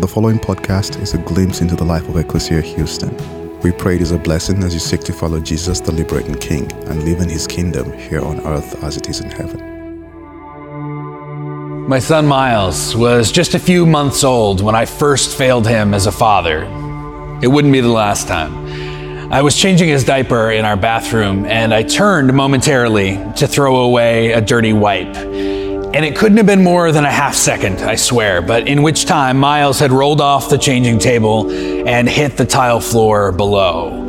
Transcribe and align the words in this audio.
The 0.00 0.08
following 0.08 0.38
podcast 0.38 1.00
is 1.00 1.12
a 1.14 1.18
glimpse 1.18 1.60
into 1.60 1.76
the 1.76 1.84
life 1.84 2.08
of 2.08 2.16
Ecclesia 2.16 2.62
Houston. 2.62 3.14
We 3.60 3.72
pray 3.72 3.96
it 3.96 4.00
is 4.00 4.10
a 4.10 4.18
blessing 4.18 4.62
as 4.64 4.72
you 4.72 4.80
seek 4.80 5.02
to 5.02 5.12
follow 5.12 5.38
Jesus, 5.38 5.80
the 5.80 5.92
liberating 5.92 6.34
King, 6.34 6.72
and 6.88 7.04
live 7.04 7.20
in 7.20 7.28
his 7.28 7.46
kingdom 7.46 7.92
here 7.92 8.20
on 8.20 8.40
earth 8.40 8.82
as 8.82 8.96
it 8.96 9.08
is 9.10 9.20
in 9.20 9.30
heaven. 9.30 9.60
My 11.86 11.98
son 11.98 12.26
Miles 12.26 12.96
was 12.96 13.30
just 13.30 13.54
a 13.54 13.58
few 13.58 13.84
months 13.84 14.24
old 14.24 14.62
when 14.62 14.74
I 14.74 14.86
first 14.86 15.36
failed 15.36 15.66
him 15.68 15.94
as 15.94 16.06
a 16.06 16.12
father. 16.12 16.64
It 17.42 17.48
wouldn't 17.48 17.72
be 17.72 17.80
the 17.80 17.88
last 17.88 18.26
time. 18.26 19.30
I 19.30 19.42
was 19.42 19.56
changing 19.56 19.88
his 19.88 20.04
diaper 20.04 20.50
in 20.50 20.64
our 20.64 20.76
bathroom 20.76 21.44
and 21.44 21.72
I 21.72 21.82
turned 21.82 22.32
momentarily 22.32 23.16
to 23.36 23.46
throw 23.46 23.76
away 23.82 24.32
a 24.32 24.40
dirty 24.40 24.72
wipe. 24.72 25.51
And 25.94 26.06
it 26.06 26.16
couldn't 26.16 26.38
have 26.38 26.46
been 26.46 26.64
more 26.64 26.90
than 26.90 27.04
a 27.04 27.10
half 27.10 27.34
second, 27.34 27.80
I 27.80 27.96
swear, 27.96 28.40
but 28.40 28.66
in 28.66 28.82
which 28.82 29.04
time 29.04 29.36
Miles 29.38 29.78
had 29.78 29.92
rolled 29.92 30.22
off 30.22 30.48
the 30.48 30.56
changing 30.56 30.98
table 30.98 31.50
and 31.50 32.08
hit 32.08 32.38
the 32.38 32.46
tile 32.46 32.80
floor 32.80 33.30
below. 33.30 34.08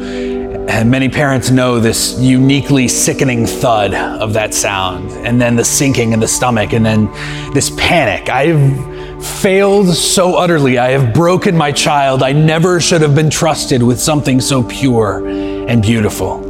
And 0.70 0.90
many 0.90 1.10
parents 1.10 1.52
know 1.52 1.82
this 1.82 2.18
uniquely 2.18 2.88
sickening 2.88 3.46
thud 3.46 3.94
of 3.94 4.32
that 4.32 4.54
sound, 4.54 5.12
and 5.28 5.42
then 5.42 5.58
the 5.58 5.66
sinking 5.66 6.14
in 6.14 6.22
the 6.22 6.28
stomach, 6.28 6.72
and 6.72 6.86
then 6.86 7.12
this 7.54 7.70
panic. 7.72 8.30
I've 8.30 9.22
failed 9.24 9.94
so 9.94 10.36
utterly. 10.36 10.78
I 10.78 10.92
have 10.92 11.14
broken 11.14 11.56
my 11.56 11.74
child. 11.74 12.24
I 12.24 12.32
never 12.32 12.80
should 12.80 13.02
have 13.02 13.14
been 13.14 13.30
trusted 13.30 13.84
with 13.84 14.00
something 14.00 14.40
so 14.40 14.64
pure 14.64 15.28
and 15.28 15.82
beautiful. 15.82 16.42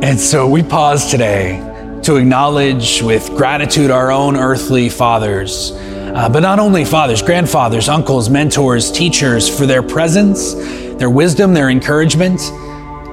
And 0.00 0.18
so 0.18 0.48
we 0.48 0.62
pause 0.62 1.10
today 1.10 1.67
to 2.02 2.16
acknowledge 2.16 3.02
with 3.02 3.28
gratitude 3.30 3.90
our 3.90 4.10
own 4.10 4.36
earthly 4.36 4.88
fathers, 4.88 5.72
uh, 5.72 6.28
but 6.28 6.40
not 6.40 6.58
only 6.58 6.84
fathers, 6.84 7.22
grandfathers, 7.22 7.88
uncles, 7.88 8.30
mentors, 8.30 8.90
teachers 8.90 9.48
for 9.48 9.66
their 9.66 9.82
presence, 9.82 10.54
their 10.98 11.10
wisdom, 11.10 11.54
their 11.54 11.70
encouragement, 11.70 12.40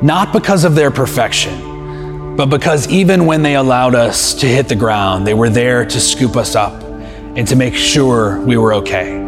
not 0.02 0.34
because 0.34 0.64
of 0.64 0.76
their 0.76 0.92
perfection, 0.92 2.36
but 2.36 2.48
because 2.48 2.88
even 2.88 3.26
when 3.26 3.42
they 3.42 3.56
allowed 3.56 3.96
us 3.96 4.34
to 4.36 4.48
hit 4.48 4.68
the 4.68 4.76
ground, 4.76 5.26
they 5.26 5.34
were 5.34 5.50
there 5.50 5.86
to 5.86 6.00
scoop 6.00 6.36
us 6.36 6.56
up 6.56 6.84
and 6.84 7.48
to 7.48 7.56
make 7.56 7.76
sure 7.76 8.40
we 8.42 8.58
were 8.58 8.74
okay, 8.74 9.20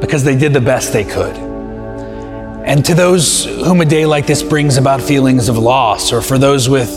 because 0.00 0.24
they 0.24 0.36
did 0.36 0.52
the 0.52 0.60
best 0.60 0.92
they 0.92 1.04
could. 1.04 1.51
And 2.64 2.84
to 2.84 2.94
those 2.94 3.44
whom 3.44 3.80
a 3.80 3.84
day 3.84 4.06
like 4.06 4.26
this 4.26 4.42
brings 4.42 4.76
about 4.76 5.02
feelings 5.02 5.48
of 5.48 5.58
loss, 5.58 6.12
or 6.12 6.22
for 6.22 6.38
those 6.38 6.68
with 6.68 6.90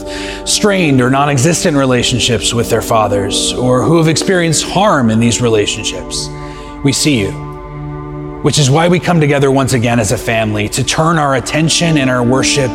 strained 0.47 1.01
or 1.01 1.09
non 1.09 1.27
existent 1.27 1.75
relationships 1.75 2.53
with 2.53 2.69
their 2.69 2.83
fathers, 2.83 3.51
or 3.51 3.81
who 3.81 3.97
have 3.97 4.07
experienced 4.07 4.63
harm 4.63 5.09
in 5.09 5.19
these 5.19 5.41
relationships, 5.41 6.27
we 6.83 6.93
see 6.93 7.19
you. 7.19 7.31
Which 8.43 8.59
is 8.59 8.69
why 8.69 8.87
we 8.87 8.99
come 8.99 9.19
together 9.19 9.49
once 9.49 9.73
again 9.73 9.99
as 9.99 10.11
a 10.11 10.17
family 10.19 10.69
to 10.69 10.83
turn 10.83 11.17
our 11.17 11.33
attention 11.33 11.97
and 11.97 12.11
our 12.11 12.23
worship 12.23 12.69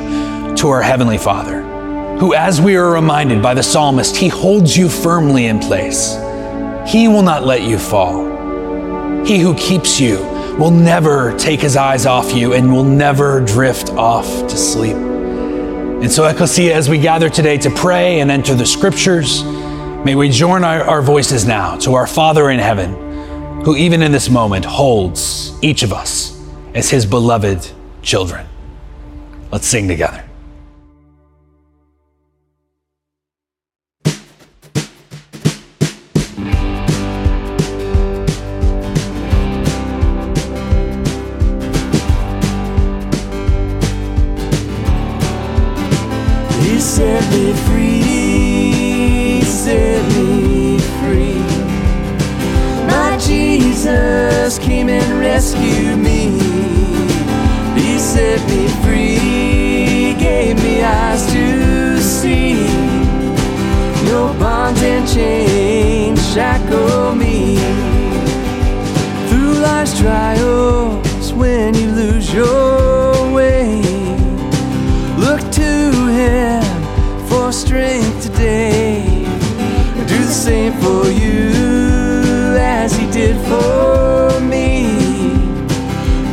to 0.57 0.69
our 0.69 0.83
Heavenly 0.83 1.19
Father, 1.19 1.63
who, 2.19 2.35
as 2.35 2.61
we 2.61 2.77
are 2.77 2.93
reminded 2.93 3.41
by 3.41 3.55
the 3.55 3.63
psalmist, 3.63 4.17
He 4.17 4.27
holds 4.27 4.77
you 4.77 4.89
firmly 4.89 5.47
in 5.47 5.61
place. 5.61 6.17
He 6.85 7.07
will 7.07 7.23
not 7.23 7.47
let 7.47 7.63
you 7.63 7.79
fall. 7.79 8.27
He 9.25 9.39
who 9.39 9.55
keeps 9.55 10.01
you 10.01 10.40
will 10.61 10.71
never 10.71 11.35
take 11.39 11.59
his 11.59 11.75
eyes 11.75 12.05
off 12.05 12.35
you 12.35 12.53
and 12.53 12.71
will 12.71 12.85
never 12.85 13.41
drift 13.41 13.89
off 13.93 14.27
to 14.47 14.59
sleep. 14.59 14.95
And 14.95 16.13
so, 16.13 16.27
Ecclesia, 16.27 16.75
as 16.75 16.87
we 16.87 16.99
gather 16.99 17.31
today 17.31 17.57
to 17.57 17.71
pray 17.71 18.21
and 18.21 18.31
enter 18.31 18.55
the 18.55 18.67
scriptures, 18.67 19.43
may 19.43 20.15
we 20.15 20.29
join 20.29 20.63
our, 20.63 20.83
our 20.83 21.01
voices 21.01 21.47
now 21.47 21.79
to 21.79 21.95
our 21.95 22.07
Father 22.07 22.51
in 22.51 22.59
heaven, 22.59 23.63
who 23.65 23.75
even 23.75 24.03
in 24.03 24.13
this 24.13 24.29
moment 24.29 24.67
holds 24.67 25.59
each 25.63 25.83
of 25.83 25.95
us 25.95 26.39
as 26.75 26.91
his 26.91 27.07
beloved 27.07 27.67
children. 28.03 28.47
Let's 29.51 29.67
sing 29.67 29.89
together. 29.89 30.30
Trials, 69.81 71.33
when 71.33 71.75
you 71.75 71.91
lose 71.93 72.31
your 72.35 73.33
way. 73.33 73.81
Look 75.17 75.41
to 75.53 76.07
Him 76.21 76.63
for 77.29 77.51
strength 77.51 78.23
today. 78.23 79.25
Do 80.07 80.19
the 80.19 80.33
same 80.33 80.75
for 80.75 81.07
you 81.07 81.51
as 82.59 82.95
He 82.95 83.11
did 83.11 83.37
for 83.49 84.39
me. 84.41 84.99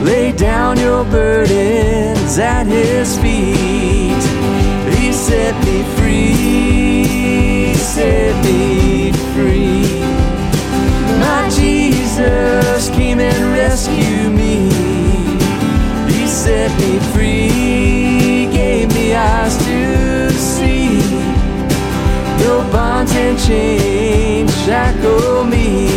Lay 0.03 0.33
down 0.33 0.77
your 0.77 1.05
burdens 1.05 2.37
at 2.37 2.67
His 2.67 3.17
feet. 3.17 4.23
He 4.97 5.13
set 5.13 5.55
me 5.65 5.83
free, 5.95 7.73
set 7.75 8.35
me 8.43 9.13
free. 9.33 10.01
My 11.21 11.49
Jesus 11.55 12.66
shackle 24.65 25.45
me. 25.45 25.96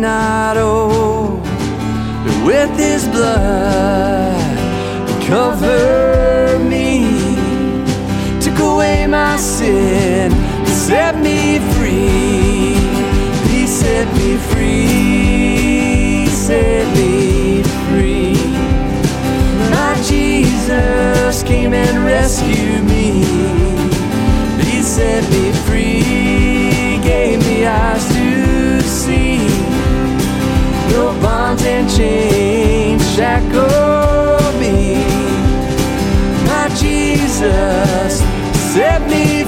Not. 0.00 0.56
But 2.24 2.44
with 2.44 2.76
his 2.78 3.06
blood, 3.08 4.58
he 5.08 5.26
covered 5.26 6.60
me, 6.68 7.36
took 8.40 8.58
away 8.58 9.06
my 9.06 9.36
sin, 9.36 10.32
set 10.66 11.16
me 11.18 11.58
free. 11.74 12.74
He 13.50 13.66
set 13.66 14.06
me 14.16 14.36
free, 14.50 16.26
set 16.26 16.86
me 16.96 17.62
free. 17.88 18.36
My 19.70 19.94
Jesus 20.02 21.42
came 21.42 21.74
and 21.74 22.04
rescued 22.04 22.84
me. 22.84 23.24
He 24.64 24.82
set 24.82 25.22
me 25.30 25.52
free, 25.52 25.59
me. 34.60 34.94
My 36.44 36.68
Jesus 36.74 38.20
set 38.72 39.00
me 39.08 39.39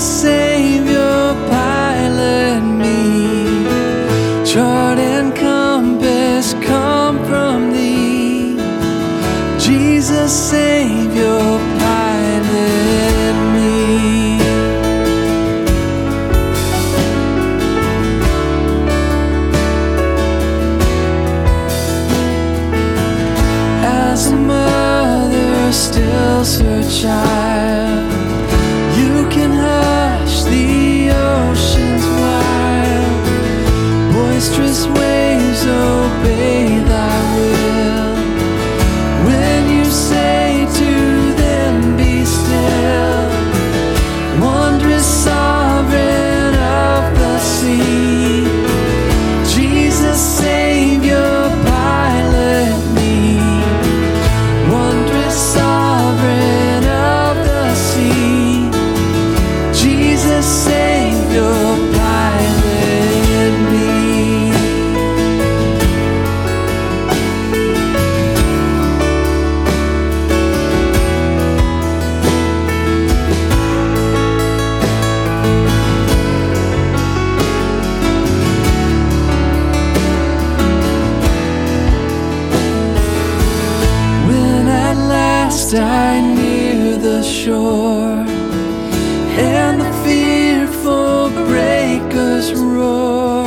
Jesus 0.00 0.39
I 85.72 86.20
near 86.20 86.96
the 86.96 87.22
shore 87.22 88.24
and 89.38 89.80
the 89.80 89.92
fearful 90.04 91.30
breakers 91.46 92.52
roar, 92.54 93.44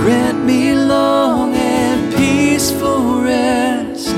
grant 0.00 0.44
me 0.46 0.74
long 0.74 1.54
and 1.54 2.14
peaceful 2.14 3.20
rest. 3.20 4.16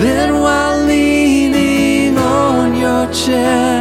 Then 0.00 0.40
while 0.40 0.84
leaning 0.84 2.16
on 2.16 2.76
your 2.76 3.06
chest, 3.12 3.75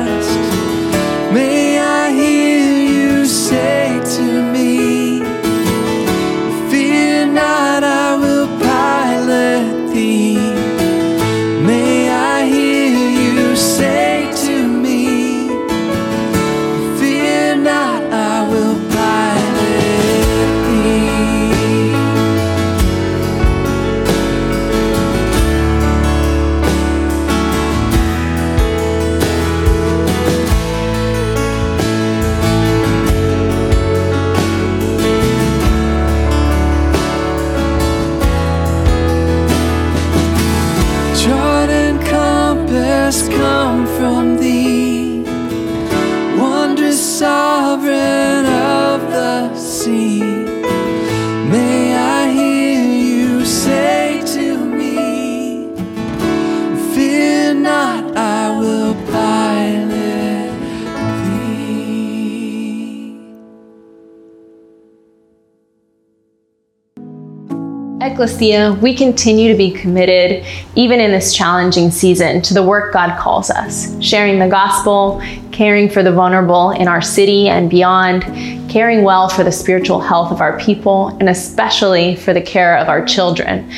Ecclesia, 68.05 68.73
we 68.81 68.93
continue 68.93 69.51
to 69.51 69.57
be 69.57 69.71
committed, 69.71 70.45
even 70.75 70.99
in 70.99 71.11
this 71.11 71.33
challenging 71.33 71.89
season, 71.89 72.39
to 72.43 72.53
the 72.53 72.61
work 72.61 72.93
God 72.93 73.17
calls 73.19 73.49
us 73.49 73.99
sharing 73.99 74.37
the 74.37 74.47
gospel, 74.47 75.21
caring 75.51 75.89
for 75.89 76.03
the 76.03 76.11
vulnerable 76.11 76.69
in 76.71 76.87
our 76.87 77.01
city 77.01 77.49
and 77.49 77.67
beyond, 77.67 78.23
caring 78.69 79.03
well 79.03 79.27
for 79.27 79.43
the 79.43 79.51
spiritual 79.51 79.99
health 79.99 80.31
of 80.31 80.39
our 80.39 80.59
people, 80.59 81.07
and 81.19 81.29
especially 81.29 82.15
for 82.15 82.31
the 82.31 82.41
care 82.41 82.77
of 82.77 82.89
our 82.89 83.03
children. 83.03 83.71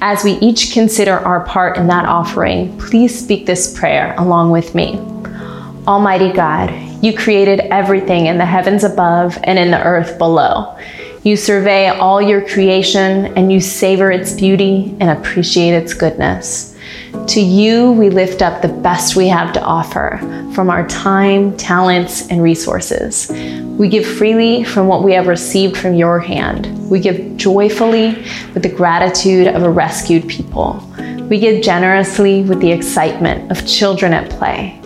As 0.00 0.24
we 0.24 0.32
each 0.32 0.72
consider 0.72 1.18
our 1.18 1.44
part 1.44 1.76
in 1.76 1.86
that 1.88 2.06
offering, 2.06 2.78
please 2.78 3.18
speak 3.18 3.44
this 3.44 3.78
prayer 3.78 4.14
along 4.16 4.50
with 4.50 4.74
me. 4.74 4.98
Almighty 5.86 6.32
God, 6.32 6.72
you 7.04 7.14
created 7.14 7.60
everything 7.70 8.26
in 8.26 8.38
the 8.38 8.46
heavens 8.46 8.82
above 8.82 9.38
and 9.44 9.58
in 9.58 9.70
the 9.70 9.82
earth 9.82 10.16
below. 10.16 10.74
You 11.24 11.38
survey 11.38 11.88
all 11.88 12.20
your 12.20 12.46
creation 12.46 13.32
and 13.34 13.50
you 13.50 13.58
savor 13.58 14.10
its 14.10 14.34
beauty 14.34 14.94
and 15.00 15.08
appreciate 15.08 15.72
its 15.72 15.94
goodness. 15.94 16.76
To 17.28 17.40
you, 17.40 17.92
we 17.92 18.10
lift 18.10 18.42
up 18.42 18.60
the 18.60 18.68
best 18.68 19.16
we 19.16 19.26
have 19.28 19.50
to 19.54 19.62
offer 19.62 20.18
from 20.54 20.68
our 20.68 20.86
time, 20.86 21.56
talents, 21.56 22.28
and 22.28 22.42
resources. 22.42 23.30
We 23.78 23.88
give 23.88 24.04
freely 24.04 24.64
from 24.64 24.86
what 24.86 25.02
we 25.02 25.14
have 25.14 25.26
received 25.26 25.78
from 25.78 25.94
your 25.94 26.20
hand. 26.20 26.90
We 26.90 27.00
give 27.00 27.38
joyfully 27.38 28.22
with 28.52 28.62
the 28.62 28.68
gratitude 28.68 29.46
of 29.46 29.62
a 29.62 29.70
rescued 29.70 30.28
people. 30.28 30.86
We 31.30 31.40
give 31.40 31.62
generously 31.62 32.42
with 32.42 32.60
the 32.60 32.70
excitement 32.70 33.50
of 33.50 33.66
children 33.66 34.12
at 34.12 34.28
play. 34.28 34.78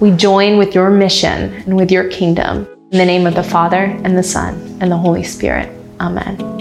We 0.00 0.10
join 0.10 0.58
with 0.58 0.74
your 0.74 0.90
mission 0.90 1.54
and 1.54 1.76
with 1.78 1.90
your 1.90 2.10
kingdom. 2.10 2.68
In 2.90 2.98
the 2.98 3.06
name 3.06 3.26
of 3.26 3.34
the 3.34 3.42
Father, 3.42 3.84
and 4.04 4.16
the 4.16 4.22
Son, 4.22 4.54
and 4.80 4.90
the 4.90 4.96
Holy 4.96 5.22
Spirit. 5.22 5.77
Amen. 6.00 6.58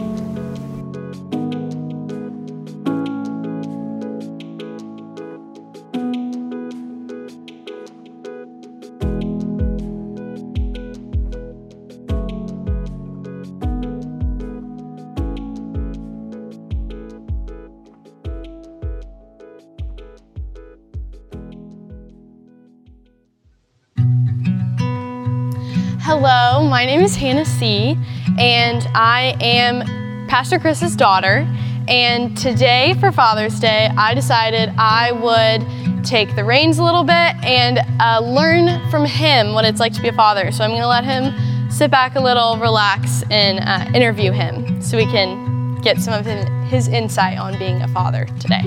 Hello, 26.01 26.63
my 26.67 26.85
name 26.85 27.01
is 27.01 27.15
Hannah 27.15 27.45
Seay, 27.45 27.97
and 28.37 28.87
I 28.93 29.35
am 29.41 30.27
Pastor 30.27 30.59
Chris's 30.59 30.95
daughter. 30.95 31.47
And 31.87 32.37
today, 32.37 32.95
for 32.99 33.11
Father's 33.11 33.59
Day, 33.59 33.89
I 33.97 34.13
decided 34.13 34.73
I 34.77 35.11
would 35.11 36.05
take 36.05 36.35
the 36.35 36.43
reins 36.43 36.77
a 36.77 36.83
little 36.83 37.03
bit 37.03 37.35
and 37.43 37.79
uh, 37.99 38.19
learn 38.21 38.89
from 38.91 39.05
him 39.05 39.53
what 39.53 39.65
it's 39.65 39.79
like 39.79 39.93
to 39.93 40.01
be 40.01 40.09
a 40.09 40.13
father. 40.13 40.51
So 40.51 40.63
I'm 40.63 40.71
going 40.71 40.81
to 40.81 40.87
let 40.87 41.03
him 41.03 41.71
sit 41.71 41.89
back 41.89 42.15
a 42.15 42.19
little, 42.19 42.57
relax, 42.57 43.23
and 43.31 43.59
uh, 43.59 43.89
interview 43.97 44.31
him 44.31 44.81
so 44.81 44.97
we 44.97 45.05
can 45.05 45.79
get 45.81 45.99
some 45.99 46.13
of 46.13 46.25
his 46.69 46.87
insight 46.87 47.37
on 47.37 47.57
being 47.57 47.81
a 47.81 47.87
father 47.87 48.25
today. 48.39 48.63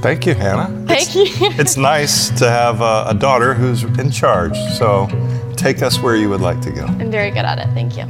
Thank 0.00 0.26
you, 0.26 0.34
Hannah. 0.34 0.68
Thank 0.86 1.16
it's, 1.16 1.16
you. 1.16 1.24
it's 1.58 1.76
nice 1.76 2.28
to 2.38 2.48
have 2.48 2.80
a, 2.80 3.06
a, 3.08 3.14
daughter 3.14 3.54
who's 3.54 3.82
in 3.82 4.10
charge. 4.10 4.56
So 4.76 5.08
take 5.56 5.82
us 5.82 5.98
where 5.98 6.14
you 6.14 6.28
would 6.28 6.40
like 6.40 6.60
to 6.60 6.70
go. 6.70 6.84
I'm 6.84 7.10
very 7.10 7.30
good 7.30 7.44
at 7.44 7.58
it. 7.58 7.68
Thank 7.74 7.96
you. 7.96 8.04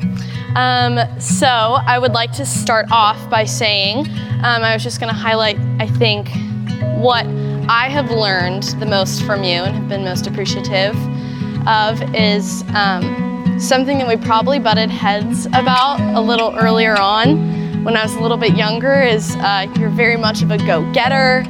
Um, 0.58 0.98
so 1.20 1.46
I 1.46 2.00
would 2.00 2.14
like 2.14 2.32
to 2.32 2.44
start 2.44 2.86
off 2.90 3.30
by 3.30 3.44
saying 3.44 4.08
um, 4.42 4.64
I 4.64 4.74
was 4.74 4.82
just 4.82 4.98
going 4.98 5.08
to 5.08 5.16
highlight, 5.16 5.56
I 5.78 5.86
think, 5.86 6.30
what 6.96 7.24
I 7.68 7.88
have 7.88 8.10
learned 8.10 8.64
the 8.80 8.86
most 8.86 9.22
from 9.22 9.44
you 9.44 9.62
and 9.62 9.72
have 9.76 9.88
been 9.88 10.02
most 10.02 10.26
appreciative 10.26 10.96
of 11.68 12.02
is 12.12 12.64
um, 12.74 13.56
something 13.60 13.98
that 13.98 14.08
we 14.08 14.16
probably 14.16 14.58
butted 14.58 14.90
heads 14.90 15.46
about 15.46 16.00
a 16.16 16.20
little 16.20 16.52
earlier 16.58 16.98
on 16.98 17.84
when 17.84 17.96
I 17.96 18.02
was 18.02 18.16
a 18.16 18.20
little 18.20 18.36
bit 18.36 18.56
younger. 18.56 19.00
Is 19.00 19.36
uh, 19.36 19.72
you're 19.78 19.90
very 19.90 20.16
much 20.16 20.42
of 20.42 20.50
a 20.50 20.58
go-getter, 20.58 21.44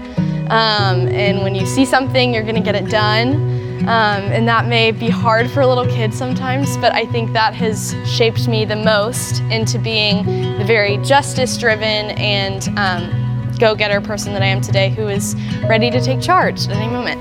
um, 0.50 1.09
and 1.09 1.38
when 1.43 1.55
you 1.55 1.65
see 1.65 1.87
something, 1.87 2.35
you're 2.35 2.43
going 2.43 2.57
to 2.57 2.61
get 2.61 2.75
it 2.75 2.91
done. 2.91 3.58
Um, 3.80 4.25
and 4.32 4.47
that 4.49 4.66
may 4.66 4.90
be 4.90 5.08
hard 5.08 5.50
for 5.50 5.61
a 5.61 5.66
little 5.66 5.87
kid 5.87 6.12
sometimes, 6.12 6.76
but 6.78 6.92
I 6.92 7.06
think 7.06 7.32
that 7.32 7.54
has 7.54 7.94
shaped 8.06 8.49
me 8.49 8.64
the 8.64 8.76
most 8.76 9.40
into 9.50 9.78
being 9.78 10.25
the 10.58 10.64
very 10.64 10.99
justice 10.99 11.56
driven 11.56 12.11
and 12.18 12.68
um, 12.78 13.56
go 13.58 13.75
getter 13.75 14.00
person 14.00 14.32
that 14.32 14.42
I 14.42 14.47
am 14.47 14.61
today 14.61 14.90
who 14.90 15.08
is 15.08 15.35
ready 15.68 15.90
to 15.90 16.00
take 16.00 16.20
charge 16.20 16.66
at 16.66 16.73
any 16.73 16.88
moment. 16.88 17.20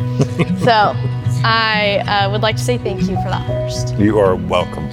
so 0.60 0.94
I 1.44 2.04
uh, 2.08 2.32
would 2.32 2.42
like 2.42 2.58
to 2.58 2.64
say 2.64 2.78
thank 2.78 3.02
you 3.02 3.16
for 3.18 3.30
that 3.30 3.46
first. 3.48 3.96
You 3.98 4.20
are 4.20 4.36
welcome. 4.36 4.86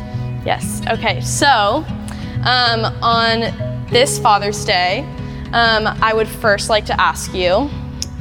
Yes. 0.44 0.82
Okay. 0.90 1.20
So 1.20 1.84
um, 2.44 2.84
on 3.02 3.86
this 3.90 4.18
Father's 4.18 4.64
Day, 4.64 5.00
um, 5.52 5.86
I 5.86 6.12
would 6.14 6.28
first 6.28 6.68
like 6.68 6.84
to 6.86 7.00
ask 7.00 7.32
you 7.34 7.70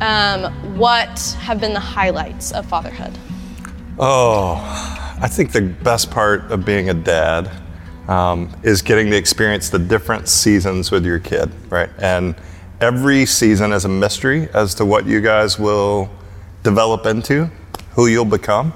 um, 0.01 0.77
what 0.77 1.38
have 1.39 1.59
been 1.59 1.73
the 1.73 1.79
highlights 1.79 2.51
of 2.51 2.65
fatherhood? 2.65 3.17
Oh, 4.00 4.55
I 5.21 5.27
think 5.27 5.51
the 5.51 5.62
best 5.62 6.09
part 6.09 6.51
of 6.51 6.65
being 6.65 6.89
a 6.89 6.95
dad 6.95 7.51
um, 8.07 8.50
is 8.63 8.81
getting 8.81 9.12
to 9.12 9.15
experience 9.15 9.69
the 9.69 9.77
different 9.77 10.27
seasons 10.27 10.89
with 10.89 11.05
your 11.05 11.19
kid, 11.19 11.51
right? 11.69 11.91
And 12.00 12.33
every 12.81 13.27
season 13.27 13.71
is 13.71 13.85
a 13.85 13.89
mystery 13.89 14.50
as 14.55 14.73
to 14.75 14.85
what 14.85 15.05
you 15.05 15.21
guys 15.21 15.59
will 15.59 16.09
develop 16.63 17.05
into, 17.05 17.51
who 17.91 18.07
you'll 18.07 18.25
become. 18.25 18.73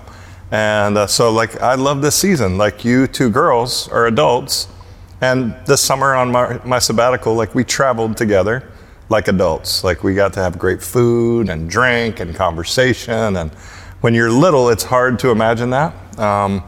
And 0.51 1.00
uh, 1.00 1.07
so, 1.07 1.31
like, 1.31 1.59
I 1.62 1.74
love 1.74 2.03
this 2.03 2.15
season. 2.15 2.59
Like, 2.59 2.86
you 2.86 3.07
two 3.07 3.31
girls 3.31 3.88
are 3.89 4.05
adults. 4.05 4.67
And 5.19 5.55
this 5.65 5.81
summer 5.81 6.13
on 6.13 6.31
my, 6.31 6.62
my 6.63 6.77
sabbatical, 6.77 7.33
like, 7.33 7.55
we 7.55 7.63
traveled 7.63 8.17
together 8.17 8.71
like 9.09 9.27
adults. 9.27 9.83
Like, 9.83 10.03
we 10.03 10.13
got 10.13 10.33
to 10.33 10.41
have 10.41 10.59
great 10.59 10.83
food 10.83 11.50
and 11.50 11.67
drink 11.67 12.19
and 12.19 12.36
conversation 12.36 13.36
and 13.36 13.51
when 14.01 14.13
you're 14.13 14.32
little, 14.32 14.70
it's 14.70 14.84
hard 14.84 15.20
to 15.20 15.30
imagine 15.30 15.72
that. 15.72 16.20
Um, 16.20 16.63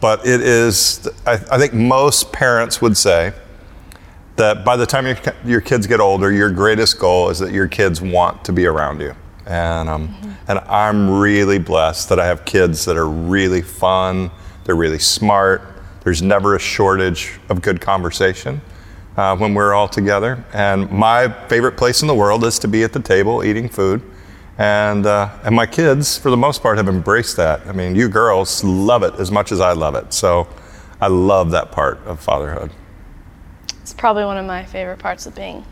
but 0.00 0.26
it 0.26 0.40
is, 0.40 1.08
I, 1.26 1.34
I, 1.50 1.58
think 1.58 1.74
most 1.74 2.32
parents 2.32 2.80
would 2.80 2.96
say 2.96 3.32
that 4.36 4.64
by 4.64 4.76
the 4.76 4.86
time 4.86 5.06
your, 5.06 5.16
your 5.44 5.60
kids 5.60 5.86
get 5.86 6.00
older, 6.00 6.32
your 6.32 6.50
greatest 6.50 6.98
goal 7.00 7.30
is 7.30 7.40
that 7.40 7.52
your 7.52 7.66
kids 7.66 8.00
want 8.00 8.44
to 8.44 8.52
be 8.52 8.66
around 8.66 9.00
you. 9.00 9.14
And, 9.46 9.88
um, 9.88 10.08
mm-hmm. 10.08 10.32
and 10.48 10.58
I'm 10.60 11.18
really 11.18 11.58
blessed 11.58 12.08
that 12.10 12.20
I 12.20 12.26
have 12.26 12.44
kids 12.44 12.84
that 12.84 12.96
are 12.96 13.08
really 13.08 13.62
fun, 13.62 14.30
they're 14.64 14.76
really 14.76 15.00
smart, 15.00 15.62
there's 16.04 16.22
never 16.22 16.54
a 16.54 16.60
shortage 16.60 17.38
of 17.48 17.60
good 17.60 17.80
conversation. 17.80 18.60
Uh, 19.16 19.36
when 19.36 19.52
we're 19.52 19.74
all 19.74 19.88
together. 19.88 20.44
And 20.52 20.88
my 20.92 21.28
favorite 21.48 21.76
place 21.76 22.02
in 22.02 22.06
the 22.06 22.14
world 22.14 22.44
is 22.44 22.56
to 22.60 22.68
be 22.68 22.84
at 22.84 22.92
the 22.92 23.00
table 23.00 23.42
eating 23.42 23.68
food 23.68 24.00
and, 24.58 25.06
uh, 25.06 25.30
and 25.44 25.54
my 25.54 25.66
kids, 25.66 26.18
for 26.18 26.30
the 26.30 26.36
most 26.36 26.62
part, 26.62 26.78
have 26.78 26.88
embraced 26.88 27.36
that. 27.36 27.64
I 27.66 27.72
mean, 27.72 27.94
you 27.94 28.08
girls 28.08 28.64
love 28.64 29.04
it 29.04 29.14
as 29.14 29.30
much 29.30 29.52
as 29.52 29.60
I 29.60 29.72
love 29.72 29.94
it. 29.94 30.12
So 30.12 30.48
I 31.00 31.06
love 31.06 31.52
that 31.52 31.70
part 31.70 31.98
of 32.04 32.18
fatherhood. 32.18 32.72
It's 33.80 33.94
probably 33.94 34.24
one 34.24 34.36
of 34.36 34.44
my 34.44 34.64
favorite 34.64 34.98
parts 34.98 35.26
of 35.26 35.34
being 35.36 35.64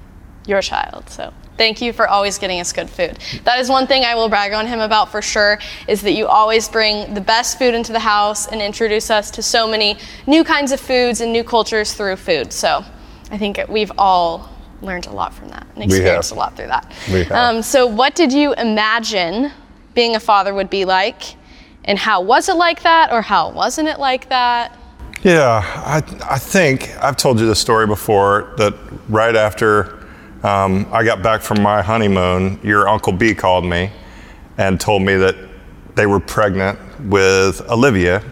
your 0.47 0.62
child. 0.62 1.11
So 1.11 1.35
thank 1.57 1.83
you 1.83 1.93
for 1.93 2.07
always 2.07 2.38
getting 2.38 2.61
us 2.61 2.73
good 2.73 2.88
food. 2.88 3.19
That 3.43 3.59
is 3.59 3.69
one 3.69 3.88
thing 3.88 4.05
I 4.05 4.14
will 4.14 4.28
brag 4.28 4.52
on 4.52 4.69
him 4.69 4.78
about 4.78 5.11
for 5.11 5.21
sure 5.21 5.59
is 5.88 6.02
that 6.02 6.12
you 6.12 6.28
always 6.28 6.69
bring 6.69 7.12
the 7.12 7.21
best 7.21 7.59
food 7.59 7.75
into 7.75 7.93
the 7.93 7.99
house 7.99 8.47
and 8.47 8.62
introduce 8.62 9.11
us 9.11 9.33
to 9.33 9.43
so 9.43 9.66
many 9.66 9.99
new 10.28 10.45
kinds 10.45 10.71
of 10.71 10.78
foods 10.78 11.21
and 11.21 11.33
new 11.33 11.43
cultures 11.43 11.93
through 11.93 12.16
food. 12.16 12.52
So 12.52 12.85
I 13.33 13.38
think 13.38 13.61
we've 13.69 13.93
all 13.99 14.49
learned 14.87 15.07
a 15.07 15.12
lot 15.12 15.35
from 15.35 15.49
that 15.49 15.66
and 15.75 15.85
experienced 15.85 16.33
a 16.33 16.35
lot 16.35 16.57
through 16.57 16.69
that. 16.69 16.90
We 17.09 17.25
have. 17.25 17.33
Um, 17.33 17.62
so, 17.62 17.87
what 17.87 18.14
did 18.14 18.33
you 18.33 18.55
imagine 18.55 19.50
being 19.95 20.16
a 20.16 20.21
father 20.21 20.55
would 20.55 20.71
be 20.71 20.85
like? 20.85 21.37
And 21.85 21.99
how 21.99 22.21
was 22.21 22.49
it 22.49 22.57
like 22.57 22.83
that, 22.83 23.12
or 23.12 23.23
how 23.23 23.50
wasn't 23.50 23.88
it 23.88 23.99
like 23.99 24.28
that? 24.31 24.76
Yeah, 25.23 25.62
I, 25.64 25.97
I 26.28 26.38
think 26.38 26.97
I've 27.02 27.16
told 27.16 27.40
you 27.40 27.47
the 27.47 27.55
story 27.55 27.87
before 27.87 28.55
that 28.59 28.75
right 29.09 29.35
after 29.35 30.07
um, 30.43 30.87
I 30.93 31.05
got 31.05 31.23
back 31.23 31.40
from 31.40 31.62
my 31.62 31.83
honeymoon, 31.83 32.61
your 32.62 32.88
Uncle 32.88 33.12
B 33.12 33.35
called 33.35 33.64
me 33.64 33.90
and 34.59 34.81
told 34.81 35.02
me 35.02 35.16
that 35.16 35.35
they 35.97 36.07
were 36.07 36.21
pregnant 36.21 36.78
with 37.00 37.69
Olivia, 37.69 38.23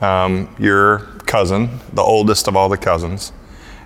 um, 0.00 0.54
your 0.58 1.00
cousin, 1.26 1.68
the 1.92 2.02
oldest 2.02 2.48
of 2.48 2.56
all 2.56 2.68
the 2.68 2.78
cousins. 2.78 3.32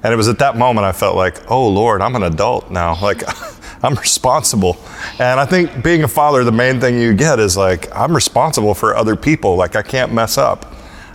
And 0.02 0.12
it 0.12 0.16
was 0.16 0.28
at 0.28 0.38
that 0.40 0.56
moment 0.56 0.84
I 0.84 0.92
felt 0.92 1.16
like, 1.16 1.50
oh 1.50 1.68
Lord, 1.68 2.00
I'm 2.00 2.16
an 2.16 2.22
adult 2.24 2.70
now. 2.70 3.00
Like, 3.00 3.22
I'm 3.84 3.94
responsible. 3.94 4.76
And 5.18 5.40
I 5.40 5.44
think 5.44 5.82
being 5.82 6.04
a 6.04 6.08
father, 6.08 6.44
the 6.44 6.52
main 6.52 6.80
thing 6.80 6.98
you 6.98 7.14
get 7.14 7.40
is 7.40 7.56
like, 7.56 7.94
I'm 7.94 8.14
responsible 8.14 8.74
for 8.74 8.96
other 8.96 9.16
people. 9.16 9.56
Like, 9.56 9.74
I 9.76 9.82
can't 9.82 10.12
mess 10.12 10.38
up. 10.38 10.72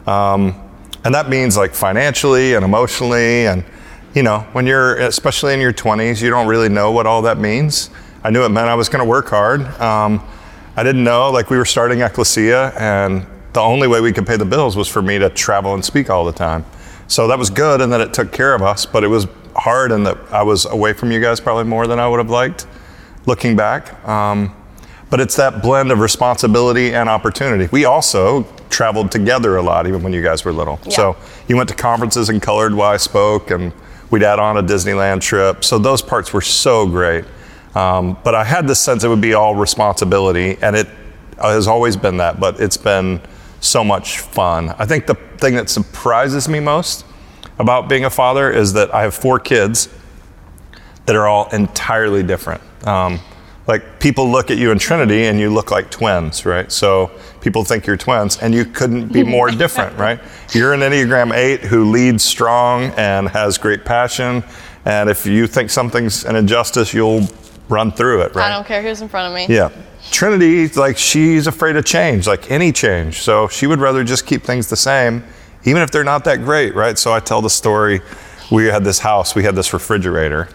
Um, 0.08 0.56
and 1.04 1.16
that 1.16 1.30
means 1.30 1.56
like 1.56 1.74
financially 1.74 2.56
and 2.56 2.66
emotionally. 2.66 3.48
And, 3.48 3.64
you 4.14 4.24
know, 4.24 4.40
when 4.52 4.68
you're, 4.68 4.98
especially 4.98 5.54
in 5.54 5.62
your 5.62 5.74
20s, 5.74 6.22
you 6.22 6.30
don't 6.30 6.48
really 6.48 6.70
know 6.70 6.92
what 6.92 7.06
all 7.06 7.22
that 7.24 7.38
means. 7.38 7.90
I 8.24 8.30
knew 8.30 8.44
it 8.44 8.50
meant 8.50 8.68
I 8.68 8.76
was 8.76 8.90
going 8.90 9.04
to 9.04 9.10
work 9.10 9.30
hard. 9.30 9.62
Um, 9.80 10.22
I 10.76 10.84
didn't 10.84 11.04
know, 11.04 11.32
like, 11.32 11.50
we 11.50 11.58
were 11.58 11.66
starting 11.66 12.02
Ecclesia, 12.02 12.74
and 12.78 13.26
the 13.54 13.62
only 13.62 13.88
way 13.88 14.02
we 14.02 14.14
could 14.14 14.28
pay 14.28 14.38
the 14.38 14.46
bills 14.46 14.76
was 14.76 14.88
for 14.88 15.02
me 15.02 15.18
to 15.18 15.30
travel 15.30 15.74
and 15.74 15.84
speak 15.84 16.10
all 16.10 16.26
the 16.26 16.32
time. 16.32 16.66
So 17.08 17.28
that 17.28 17.40
was 17.40 17.50
good 17.50 17.82
and 17.82 17.92
that 17.94 18.02
it 18.02 18.14
took 18.14 18.32
care 18.32 18.54
of 18.54 18.62
us, 18.62 18.86
but 18.86 19.04
it 19.04 19.08
was 19.08 19.28
hard 19.56 19.92
and 19.92 20.06
that 20.06 20.18
I 20.32 20.44
was 20.44 20.66
away 20.66 20.94
from 20.94 21.12
you 21.12 21.20
guys 21.20 21.40
probably 21.40 21.64
more 21.64 21.88
than 21.88 22.00
I 22.00 22.08
would 22.08 22.20
have 22.20 22.30
liked 22.30 22.68
looking 23.26 23.56
back. 23.56 24.06
Um, 24.08 24.54
but 25.10 25.20
it's 25.20 25.36
that 25.38 25.62
blend 25.62 25.92
of 25.92 26.00
responsibility 26.00 26.94
and 26.94 27.08
opportunity. 27.08 27.70
We 27.72 27.86
also 27.86 28.44
traveled 28.70 29.12
together 29.12 29.56
a 29.56 29.62
lot, 29.62 29.88
even 29.88 30.04
when 30.04 30.12
you 30.12 30.22
guys 30.22 30.44
were 30.44 30.52
little. 30.52 30.80
Yeah. 30.84 30.92
So 30.92 31.18
you 31.48 31.56
went 31.56 31.70
to 31.70 31.76
conferences 31.76 32.30
and 32.30 32.42
colored 32.42 32.74
while 32.74 32.92
I 32.92 32.98
spoke, 32.98 33.52
and 33.52 33.72
we'd 34.12 34.24
add 34.24 34.40
on 34.40 34.58
a 34.58 34.64
Disneyland 34.64 35.22
trip. 35.22 35.64
So 35.64 35.80
those 35.80 36.02
parts 36.02 36.34
were 36.34 36.42
so 36.42 36.86
great. 36.86 37.24
Um, 37.76 38.18
but 38.24 38.36
I 38.36 38.44
had 38.44 38.68
this 38.68 38.80
sense 38.80 39.04
it 39.04 39.08
would 39.08 39.22
be 39.22 39.34
all 39.34 39.56
responsibility, 39.56 40.58
and 40.62 40.76
it 40.76 40.88
has 41.38 41.68
always 41.68 41.96
been 41.96 42.18
that, 42.18 42.40
but 42.40 42.60
it's 42.60 42.78
been 42.78 43.22
so 43.60 43.84
much 43.84 44.20
fun. 44.20 44.70
I 44.78 44.86
think 44.86 45.08
the 45.08 45.16
thing 45.16 45.56
that 45.56 45.70
surprises 45.70 46.48
me 46.48 46.60
most 46.60 47.06
about 47.60 47.90
being 47.90 48.06
a 48.06 48.10
father 48.10 48.52
is 48.52 48.74
that 48.74 48.94
I 48.94 49.04
have 49.04 49.16
four 49.16 49.40
kids 49.40 49.90
that 51.06 51.16
are 51.16 51.28
all 51.28 51.50
entirely 51.50 52.24
different. 52.24 52.62
Um, 52.88 53.20
like 53.68 54.00
people 54.00 54.30
look 54.30 54.50
at 54.50 54.58
you 54.58 54.72
in 54.72 54.80
Trinity 54.80 55.26
and 55.26 55.40
you 55.40 55.50
look 55.50 55.72
like 55.72 55.92
twins, 55.92 56.46
right? 56.46 56.72
So 56.72 57.12
people 57.42 57.64
think 57.66 57.86
you're 57.86 57.98
twins 57.98 58.38
and 58.38 58.54
you 58.54 58.66
couldn't 58.66 59.12
be 59.12 59.24
more 59.24 59.50
different, 59.64 59.98
right? 59.98 60.22
You're 60.54 60.74
an 60.74 60.80
Enneagram 60.80 61.34
8 61.36 61.62
who 61.62 61.92
leads 61.92 62.24
strong 62.24 62.86
and 62.98 63.28
has 63.30 63.58
great 63.58 63.84
passion. 63.84 64.44
And 64.86 65.10
if 65.10 65.26
you 65.26 65.48
think 65.48 65.70
something's 65.70 66.24
an 66.24 66.36
injustice, 66.38 66.94
you'll 66.94 67.28
run 67.68 67.92
through 67.92 68.22
it, 68.22 68.36
right? 68.36 68.46
I 68.46 68.50
don't 68.50 68.66
care 68.66 68.82
who's 68.82 69.02
in 69.02 69.10
front 69.10 69.28
of 69.28 69.36
me. 69.36 69.54
Yeah. 69.54 69.70
Trinity, 70.12 70.68
like 70.70 70.98
she's 70.98 71.48
afraid 71.48 71.76
of 71.76 71.86
change, 71.86 72.28
like 72.28 72.50
any 72.52 72.72
change. 72.72 73.22
So 73.22 73.48
she 73.48 73.68
would 73.68 73.80
rather 73.80 74.04
just 74.04 74.26
keep 74.26 74.44
things 74.44 74.68
the 74.68 74.76
same, 74.76 75.24
even 75.64 75.82
if 75.82 75.92
they're 75.92 76.04
not 76.04 76.24
that 76.26 76.38
great, 76.38 76.76
right? 76.76 76.98
So 76.98 77.14
I 77.14 77.20
tell 77.20 77.42
the 77.42 77.50
story. 77.50 78.02
We 78.50 78.66
had 78.66 78.84
this 78.86 79.00
house, 79.00 79.36
we 79.36 79.44
had 79.44 79.56
this 79.56 79.74
refrigerator. 79.74 80.48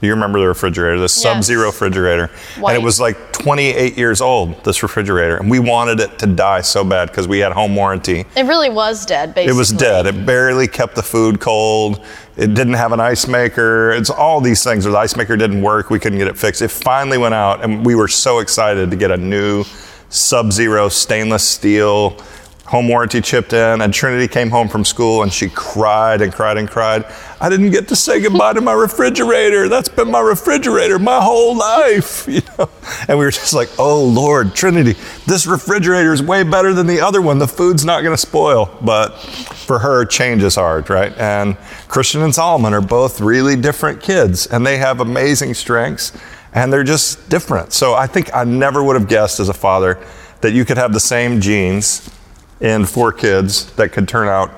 Do 0.00 0.06
you 0.06 0.12
remember 0.12 0.38
the 0.40 0.48
refrigerator, 0.48 1.00
this 1.00 1.16
yes. 1.16 1.22
sub-zero 1.22 1.66
refrigerator? 1.66 2.26
White. 2.58 2.74
And 2.74 2.82
it 2.82 2.84
was 2.84 3.00
like 3.00 3.32
28 3.32 3.96
years 3.96 4.20
old, 4.20 4.62
this 4.62 4.82
refrigerator, 4.82 5.38
and 5.38 5.50
we 5.50 5.58
wanted 5.58 6.00
it 6.00 6.18
to 6.18 6.26
die 6.26 6.60
so 6.60 6.84
bad 6.84 7.08
because 7.08 7.26
we 7.26 7.38
had 7.38 7.52
home 7.52 7.74
warranty. 7.74 8.26
It 8.36 8.42
really 8.42 8.68
was 8.68 9.06
dead, 9.06 9.34
basically. 9.34 9.54
It 9.54 9.58
was 9.58 9.70
dead. 9.70 10.06
It 10.06 10.26
barely 10.26 10.68
kept 10.68 10.96
the 10.96 11.02
food 11.02 11.40
cold. 11.40 12.04
It 12.36 12.52
didn't 12.52 12.74
have 12.74 12.92
an 12.92 13.00
ice 13.00 13.26
maker. 13.26 13.92
It's 13.92 14.10
all 14.10 14.42
these 14.42 14.62
things. 14.62 14.84
The 14.84 14.94
ice 14.96 15.16
maker 15.16 15.36
didn't 15.36 15.62
work. 15.62 15.88
We 15.88 15.98
couldn't 15.98 16.18
get 16.18 16.28
it 16.28 16.36
fixed. 16.36 16.60
It 16.60 16.70
finally 16.70 17.16
went 17.16 17.34
out, 17.34 17.64
and 17.64 17.84
we 17.84 17.94
were 17.94 18.08
so 18.08 18.40
excited 18.40 18.90
to 18.90 18.96
get 18.96 19.10
a 19.10 19.16
new 19.16 19.64
Sub 20.10 20.52
Zero 20.52 20.88
stainless 20.88 21.44
steel 21.44 22.22
home 22.66 22.88
warranty 22.88 23.20
chipped 23.20 23.52
in, 23.52 23.80
and 23.80 23.94
Trinity 23.94 24.26
came 24.26 24.50
home 24.50 24.68
from 24.68 24.84
school 24.84 25.22
and 25.22 25.32
she 25.32 25.48
cried 25.48 26.20
and 26.20 26.32
cried 26.32 26.56
and 26.56 26.68
cried. 26.68 27.04
I 27.40 27.48
didn't 27.48 27.70
get 27.70 27.88
to 27.88 27.96
say 27.96 28.20
goodbye 28.20 28.54
to 28.54 28.60
my 28.60 28.72
refrigerator. 28.72 29.68
That's 29.68 29.88
been 29.88 30.10
my 30.10 30.20
refrigerator 30.20 30.98
my 30.98 31.20
whole 31.20 31.56
life. 31.56 32.26
You 32.36 32.42
know? 32.58 32.68
And 33.08 33.18
we 33.18 33.24
were 33.24 33.30
just 33.30 33.54
like, 33.54 33.70
oh 33.78 34.04
Lord, 34.04 34.54
Trinity, 34.54 34.94
this 35.26 35.46
refrigerator 35.46 36.12
is 36.12 36.22
way 36.22 36.42
better 36.42 36.74
than 36.74 36.86
the 36.86 37.00
other 37.00 37.22
one. 37.22 37.38
The 37.38 37.48
food's 37.48 37.82
not 37.82 38.02
going 38.02 38.12
to 38.12 38.20
spoil. 38.20 38.76
But 38.82 39.10
for 39.20 39.78
her, 39.78 40.04
change 40.04 40.42
is 40.42 40.56
hard, 40.56 40.90
right? 40.90 41.16
And 41.16 41.56
Christian 41.88 42.20
and 42.20 42.34
Solomon 42.34 42.74
are 42.74 42.82
both 42.82 43.22
really 43.22 43.56
different 43.56 44.02
kids, 44.02 44.46
and 44.46 44.66
they 44.66 44.76
have 44.76 45.00
amazing 45.00 45.54
strengths, 45.54 46.12
and 46.52 46.70
they're 46.70 46.84
just 46.84 47.26
different. 47.30 47.72
So 47.72 47.94
I 47.94 48.06
think 48.06 48.34
I 48.34 48.44
never 48.44 48.82
would 48.82 48.96
have 48.96 49.08
guessed 49.08 49.40
as 49.40 49.48
a 49.48 49.54
father 49.54 50.04
that 50.42 50.52
you 50.52 50.66
could 50.66 50.76
have 50.76 50.92
the 50.92 51.00
same 51.00 51.40
genes 51.40 52.10
in 52.60 52.84
four 52.86 53.12
kids 53.12 53.72
that 53.74 53.92
could 53.92 54.08
turn 54.08 54.28
out 54.28 54.50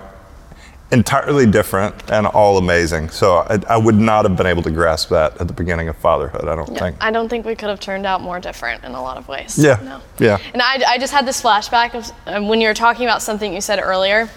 entirely 0.90 1.44
different 1.44 1.94
and 2.10 2.26
all 2.26 2.56
amazing. 2.56 3.10
So 3.10 3.38
I, 3.38 3.58
I 3.68 3.76
would 3.76 3.96
not 3.96 4.24
have 4.24 4.36
been 4.36 4.46
able 4.46 4.62
to 4.62 4.70
grasp 4.70 5.10
that 5.10 5.38
at 5.38 5.46
the 5.46 5.52
beginning 5.52 5.88
of 5.88 5.96
fatherhood, 5.98 6.48
I 6.48 6.54
don't 6.54 6.70
Yeah, 6.72 6.78
think. 6.78 6.96
I 7.00 7.10
don't 7.10 7.28
think 7.28 7.44
we 7.44 7.54
could 7.54 7.68
have 7.68 7.80
turned 7.80 8.06
out 8.06 8.22
more 8.22 8.40
different 8.40 8.84
in 8.84 8.92
a 8.92 9.02
lot 9.02 9.18
of 9.18 9.28
ways. 9.28 9.58
Yeah, 9.58 9.78
No. 9.82 10.00
yeah. 10.18 10.38
And 10.54 10.62
I, 10.62 10.82
I 10.88 10.98
just 10.98 11.12
had 11.12 11.26
this 11.26 11.42
flashback 11.42 11.94
of 11.94 12.10
um, 12.26 12.48
when 12.48 12.60
you 12.62 12.68
were 12.68 12.74
talking 12.74 13.04
about 13.04 13.20
something 13.20 13.52
you 13.52 13.60
said 13.60 13.80
earlier. 13.82 14.28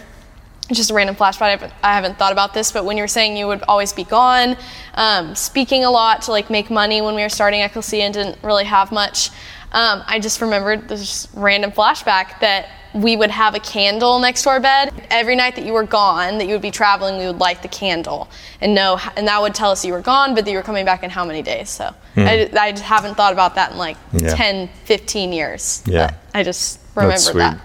Just 0.71 0.89
a 0.89 0.93
random 0.93 1.15
flashback. 1.15 1.41
I 1.41 1.49
haven't, 1.51 1.73
I 1.83 1.93
haven't 1.93 2.17
thought 2.17 2.31
about 2.31 2.53
this, 2.53 2.71
but 2.71 2.85
when 2.85 2.95
you 2.95 3.03
were 3.03 3.07
saying 3.07 3.35
you 3.35 3.47
would 3.47 3.61
always 3.63 3.91
be 3.91 4.05
gone, 4.05 4.55
um, 4.95 5.35
speaking 5.35 5.83
a 5.83 5.91
lot 5.91 6.21
to 6.23 6.31
like 6.31 6.49
make 6.49 6.69
money 6.69 7.01
when 7.01 7.13
we 7.15 7.21
were 7.23 7.29
starting 7.29 7.59
Ecclesia 7.61 8.03
and 8.05 8.13
didn't 8.13 8.41
really 8.41 8.63
have 8.63 8.89
much, 8.91 9.31
um, 9.73 10.01
I 10.07 10.19
just 10.19 10.39
remembered 10.39 10.87
this 10.87 11.27
random 11.33 11.71
flashback 11.71 12.39
that 12.39 12.69
we 12.93 13.15
would 13.15 13.31
have 13.31 13.55
a 13.55 13.59
candle 13.59 14.19
next 14.19 14.43
to 14.43 14.49
our 14.49 14.59
bed 14.59 14.91
every 15.09 15.35
night 15.35 15.55
that 15.55 15.65
you 15.65 15.71
were 15.73 15.83
gone 15.85 16.37
that 16.37 16.45
you 16.47 16.51
would 16.53 16.61
be 16.61 16.71
traveling 16.71 17.17
we 17.17 17.25
would 17.25 17.39
light 17.39 17.61
the 17.61 17.67
candle 17.67 18.29
and 18.59 18.75
know 18.75 18.99
and 19.15 19.27
that 19.27 19.41
would 19.41 19.55
tell 19.55 19.71
us 19.71 19.85
you 19.85 19.93
were 19.93 20.01
gone 20.01 20.35
but 20.35 20.43
that 20.43 20.51
you 20.51 20.57
were 20.57 20.63
coming 20.63 20.83
back 20.83 21.01
in 21.03 21.09
how 21.09 21.23
many 21.23 21.41
days 21.41 21.69
so 21.69 21.93
I, 22.17 22.49
I 22.59 22.71
just 22.71 22.83
haven't 22.83 23.15
thought 23.15 23.31
about 23.33 23.55
that 23.55 23.71
in 23.71 23.77
like 23.77 23.97
Hmm. 24.11 24.25
Yeah. 24.25 24.35
10 24.35 24.67
15 24.85 25.31
years 25.33 25.83
Yeah. 25.85 26.11
I 26.33 26.43
just 26.43 26.79
remember 26.95 27.11
That's 27.13 27.25
sweet. 27.25 27.39
that 27.39 27.59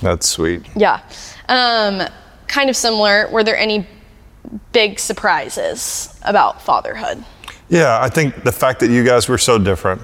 That's 0.00 0.28
sweet. 0.28 0.62
yeah 0.76 1.00
um, 1.48 2.02
kind 2.48 2.68
of 2.70 2.76
similar 2.76 3.28
were 3.30 3.44
there 3.44 3.56
any 3.56 3.86
big 4.72 4.98
surprises 4.98 6.18
about 6.22 6.60
fatherhood 6.62 7.22
Yeah, 7.68 8.00
I 8.02 8.08
think 8.08 8.42
the 8.42 8.50
fact 8.52 8.80
that 8.80 8.90
you 8.90 9.04
guys 9.04 9.28
were 9.28 9.38
so 9.38 9.58
different 9.58 10.02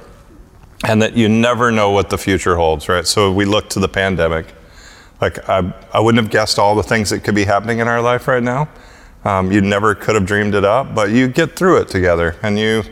and 0.84 1.00
that 1.02 1.16
you 1.16 1.28
never 1.28 1.70
know 1.70 1.90
what 1.90 2.10
the 2.10 2.18
future 2.18 2.56
holds, 2.56 2.88
right? 2.88 3.06
So 3.06 3.32
we 3.32 3.44
look 3.44 3.70
to 3.70 3.80
the 3.80 3.88
pandemic. 3.88 4.46
Like, 5.20 5.48
I, 5.48 5.72
I 5.92 6.00
wouldn't 6.00 6.22
have 6.22 6.30
guessed 6.30 6.58
all 6.58 6.74
the 6.74 6.82
things 6.82 7.10
that 7.10 7.24
could 7.24 7.34
be 7.34 7.44
happening 7.44 7.78
in 7.78 7.88
our 7.88 8.02
life 8.02 8.28
right 8.28 8.42
now. 8.42 8.68
Um, 9.24 9.50
you 9.50 9.60
never 9.60 9.94
could 9.94 10.14
have 10.14 10.26
dreamed 10.26 10.54
it 10.54 10.64
up, 10.64 10.94
but 10.94 11.10
you 11.10 11.26
get 11.28 11.56
through 11.56 11.78
it 11.78 11.88
together 11.88 12.36
and 12.42 12.58
you 12.58 12.84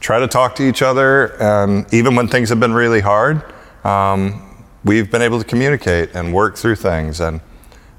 try 0.00 0.18
to 0.18 0.26
talk 0.26 0.54
to 0.56 0.62
each 0.62 0.82
other. 0.82 1.40
And 1.40 1.92
even 1.92 2.16
when 2.16 2.26
things 2.26 2.48
have 2.48 2.58
been 2.58 2.72
really 2.72 3.00
hard, 3.00 3.44
um, 3.84 4.64
we've 4.84 5.10
been 5.10 5.22
able 5.22 5.38
to 5.38 5.44
communicate 5.44 6.14
and 6.14 6.32
work 6.32 6.56
through 6.56 6.76
things. 6.76 7.20
And 7.20 7.40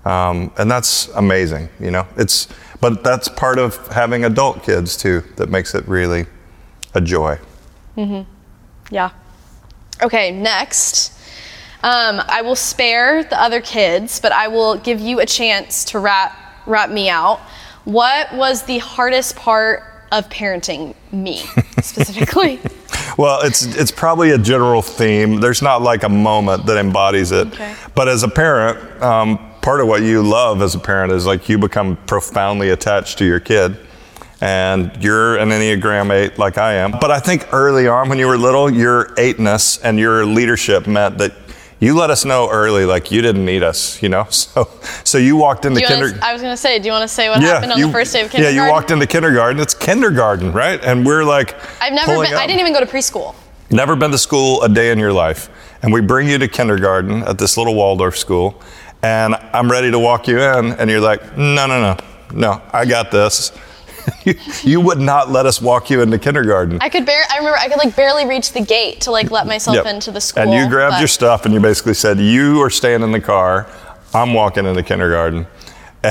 um, 0.06 0.52
and 0.58 0.72
that's 0.72 1.10
amazing, 1.10 1.70
you 1.80 1.92
know. 1.92 2.08
It's 2.18 2.48
but 2.82 3.04
that's 3.04 3.28
part 3.28 3.60
of 3.60 3.88
having 3.90 4.24
adult 4.26 4.64
kids 4.64 4.96
too 4.96 5.24
that 5.36 5.50
makes 5.50 5.76
it 5.76 5.88
really 5.88 6.26
a 6.94 7.02
joy. 7.02 7.38
Yeah. 8.90 9.12
Okay, 10.02 10.32
next. 10.32 11.14
Um, 11.82 12.22
I 12.28 12.42
will 12.42 12.56
spare 12.56 13.24
the 13.24 13.42
other 13.42 13.62
kids, 13.62 14.20
but 14.20 14.32
I 14.32 14.48
will 14.48 14.78
give 14.78 15.00
you 15.00 15.20
a 15.20 15.26
chance 15.26 15.86
to 15.86 16.00
wrap 16.00 16.36
wrap 16.66 16.90
me 16.90 17.10
out. 17.10 17.40
What 17.86 18.34
was 18.34 18.64
the 18.64 18.80
hardest 18.80 19.36
part 19.36 19.84
of 20.12 20.28
parenting 20.30 20.96
me 21.12 21.38
specifically? 21.82 22.60
Well, 23.18 23.42
it's 23.42 23.64
it's 23.64 23.92
probably 23.92 24.32
a 24.32 24.38
general 24.38 24.82
theme. 24.82 25.40
There's 25.40 25.62
not 25.62 25.82
like 25.82 26.04
a 26.04 26.10
moment 26.10 26.66
that 26.66 26.78
embodies 26.78 27.32
it. 27.32 27.48
Okay. 27.48 27.76
But 27.96 28.08
as 28.08 28.24
a 28.24 28.30
parent, 28.30 29.02
um, 29.02 29.38
part 29.62 29.82
of 29.82 29.88
what 29.88 30.02
you 30.04 30.22
love 30.22 30.62
as 30.62 30.76
a 30.76 30.80
parent 30.80 31.12
is 31.12 31.26
like 31.26 31.50
you 31.50 31.58
become 31.58 31.98
profoundly 32.08 32.70
attached 32.70 33.18
to 33.20 33.26
your 33.26 33.40
kid. 33.40 33.78
And 34.42 34.92
you're 35.04 35.38
an 35.38 35.50
Enneagram 35.50 36.12
8 36.12 36.38
like 36.38 36.58
I 36.58 36.76
am. 36.76 36.92
But 36.92 37.12
I 37.12 37.20
think 37.20 37.52
early 37.54 37.88
on 37.88 38.08
when 38.10 38.18
you 38.18 38.28
were 38.28 38.38
little, 38.38 38.70
your 38.70 39.14
eightness 39.18 39.78
and 39.80 40.00
your 40.00 40.26
leadership 40.26 40.88
meant 40.88 41.18
that 41.18 41.34
you 41.82 41.96
let 41.96 42.10
us 42.10 42.26
know 42.26 42.50
early, 42.50 42.86
like 42.86 43.12
you 43.12 43.22
didn't 43.22 43.46
need 43.46 43.64
us, 43.64 44.02
you 44.02 44.10
know? 44.10 44.28
So, 44.50 44.70
so 45.04 45.18
you 45.18 45.38
walked 45.38 45.66
into 45.66 45.82
kindergarten. 45.82 46.22
I 46.24 46.34
was 46.34 46.42
going 46.42 46.54
to 46.54 46.58
say, 46.58 46.80
do 46.80 46.86
you 46.86 46.92
want 46.92 47.04
to 47.04 47.08
say 47.08 47.30
what 47.30 47.42
happened 47.42 47.72
on 47.72 47.82
the 47.82 47.92
first 47.92 48.14
day 48.14 48.22
of 48.22 48.32
kindergarten? 48.32 48.56
Yeah, 48.58 48.66
you 48.66 48.72
walked 48.72 48.92
into 48.92 49.08
kindergarten. 49.08 49.62
It's 49.62 49.74
kindergarten, 49.74 50.52
right? 50.52 50.84
And 50.84 51.06
we're 51.06 51.24
like, 51.24 51.56
I've 51.82 51.94
never 51.94 52.22
been. 52.22 52.34
I 52.34 52.48
didn't 52.48 52.60
even 52.60 52.74
go 52.74 52.80
to 52.80 52.86
preschool. 52.86 53.36
Never 53.70 53.96
been 53.96 54.12
to 54.12 54.18
school 54.18 54.64
a 54.64 54.70
day 54.70 54.92
in 54.92 55.00
your 55.00 55.14
life. 55.14 55.50
And 55.82 55.94
we 55.94 56.02
bring 56.02 56.28
you 56.28 56.38
to 56.40 56.48
kindergarten 56.48 57.24
at 57.24 57.38
this 57.38 57.56
little 57.56 57.76
Waldorf 57.76 58.18
school. 58.18 58.62
And 59.02 59.36
I'm 59.36 59.72
ready 59.72 59.92
to 59.92 60.00
walk 60.00 60.28
you 60.28 60.40
in. 60.42 60.74
And 60.74 60.90
you're 60.90 61.00
like, 61.00 61.38
no, 61.38 61.68
no, 61.68 61.80
no, 61.80 61.98
no, 62.34 62.62
I 62.74 62.86
got 62.86 63.12
this. 63.12 63.52
You, 64.24 64.36
you 64.64 64.82
would 64.82 65.00
not 65.00 65.30
let 65.30 65.46
us 65.46 65.62
walk 65.62 65.90
you 65.90 66.02
into 66.02 66.18
kindergarten. 66.18 66.80
I 66.82 66.90
could 66.90 67.06
bear. 67.06 67.24
I 67.32 67.38
remember 67.38 67.58
I 67.58 67.68
could 67.68 67.78
like 67.78 67.96
barely 67.96 68.26
reach 68.28 68.54
the 68.54 68.62
gate 68.62 69.02
to 69.02 69.12
like 69.12 69.32
let 69.32 69.48
myself 69.48 69.76
Yep. 69.76 69.86
into 69.86 70.12
the 70.12 70.22
school. 70.22 70.44
And 70.44 70.54
you 70.54 70.70
grabbed 70.70 70.94
but- 70.94 71.00
your 71.00 71.08
stuff 71.08 71.46
and 71.46 71.54
you 71.54 71.60
basically 71.60 71.94
said, 71.94 72.20
You 72.20 72.62
are 72.62 72.70
staying 72.70 73.02
in 73.02 73.12
the 73.12 73.22
car. 73.22 73.68
I'm 74.14 74.34
walking 74.34 74.66
into 74.66 74.82
kindergarten. 74.84 75.46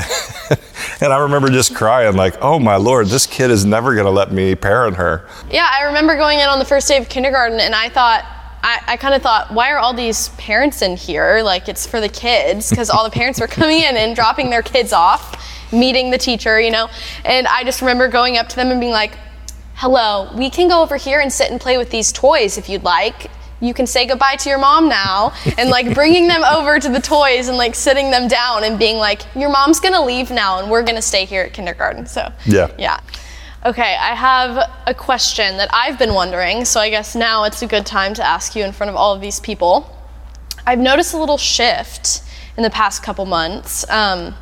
and 1.01 1.11
I 1.11 1.17
remember 1.17 1.49
just 1.49 1.73
crying, 1.75 2.15
like, 2.15 2.35
Oh 2.41 2.59
my 2.59 2.75
Lord, 2.75 3.07
this 3.07 3.25
kid 3.25 3.49
is 3.51 3.65
never 3.65 3.93
going 3.93 4.05
to 4.05 4.11
let 4.11 4.31
me 4.31 4.55
parent 4.55 4.95
her. 4.97 5.27
Yeah, 5.51 5.67
I 5.71 5.83
remember 5.85 6.15
going 6.15 6.39
in 6.39 6.47
on 6.47 6.59
the 6.59 6.65
first 6.65 6.87
day 6.87 6.97
of 6.97 7.09
kindergarten 7.09 7.59
and 7.59 7.73
I 7.73 7.89
thought, 7.89 8.23
I, 8.61 8.81
I 8.87 8.97
kind 8.97 9.15
of 9.15 9.21
thought, 9.21 9.53
why 9.53 9.71
are 9.71 9.77
all 9.77 9.93
these 9.93 10.29
parents 10.29 10.81
in 10.81 10.97
here? 10.97 11.41
Like, 11.43 11.69
it's 11.69 11.87
for 11.87 12.01
the 12.01 12.09
kids, 12.09 12.69
because 12.69 12.89
all 12.89 13.03
the 13.05 13.09
parents 13.09 13.39
were 13.39 13.47
coming 13.47 13.79
in 13.79 13.95
and 13.95 14.15
dropping 14.15 14.49
their 14.49 14.61
kids 14.61 14.91
off, 14.91 15.41
meeting 15.71 16.11
the 16.11 16.17
teacher, 16.17 16.59
you 16.59 16.71
know? 16.71 16.89
And 17.25 17.47
I 17.47 17.63
just 17.63 17.81
remember 17.81 18.07
going 18.07 18.37
up 18.37 18.49
to 18.49 18.55
them 18.55 18.71
and 18.71 18.79
being 18.79 18.91
like, 18.91 19.17
hello, 19.75 20.29
we 20.35 20.49
can 20.49 20.67
go 20.67 20.81
over 20.81 20.97
here 20.97 21.19
and 21.19 21.31
sit 21.31 21.51
and 21.51 21.59
play 21.59 21.77
with 21.77 21.89
these 21.89 22.11
toys 22.11 22.57
if 22.57 22.67
you'd 22.69 22.83
like. 22.83 23.31
You 23.61 23.73
can 23.73 23.87
say 23.87 24.05
goodbye 24.05 24.35
to 24.37 24.49
your 24.49 24.57
mom 24.57 24.87
now. 24.89 25.33
And 25.57 25.69
like 25.69 25.93
bringing 25.95 26.27
them 26.27 26.43
over 26.43 26.79
to 26.79 26.89
the 26.89 27.01
toys 27.01 27.47
and 27.49 27.57
like 27.57 27.75
sitting 27.75 28.11
them 28.11 28.27
down 28.27 28.63
and 28.63 28.79
being 28.79 28.97
like, 28.97 29.21
your 29.35 29.49
mom's 29.49 29.79
gonna 29.79 30.03
leave 30.03 30.31
now 30.31 30.59
and 30.59 30.69
we're 30.71 30.83
gonna 30.83 31.01
stay 31.01 31.25
here 31.25 31.43
at 31.43 31.53
kindergarten. 31.53 32.05
So, 32.05 32.31
Yeah. 32.45 32.71
yeah. 32.77 32.99
Okay, 33.65 33.97
I 33.99 34.15
have 34.15 34.69
a 34.87 34.93
question 34.93 35.57
that 35.57 35.69
I've 35.73 35.99
been 35.99 36.13
wondering, 36.13 36.63
so 36.63 36.79
I 36.79 36.89
guess 36.89 37.13
now 37.13 37.43
it's 37.43 37.61
a 37.61 37.67
good 37.67 37.85
time 37.85 38.13
to 38.13 38.25
ask 38.25 38.55
you 38.55 38.63
in 38.63 38.71
front 38.71 38.89
of 38.89 38.95
all 38.95 39.13
of 39.13 39.19
these 39.19 39.41
people. 39.41 39.93
I've 40.65 40.79
noticed 40.79 41.13
a 41.13 41.17
little 41.17 41.37
shift 41.37 42.21
in 42.55 42.63
the 42.63 42.69
past 42.69 43.03
couple 43.03 43.25
months. 43.25 43.89
Um, 43.89 44.33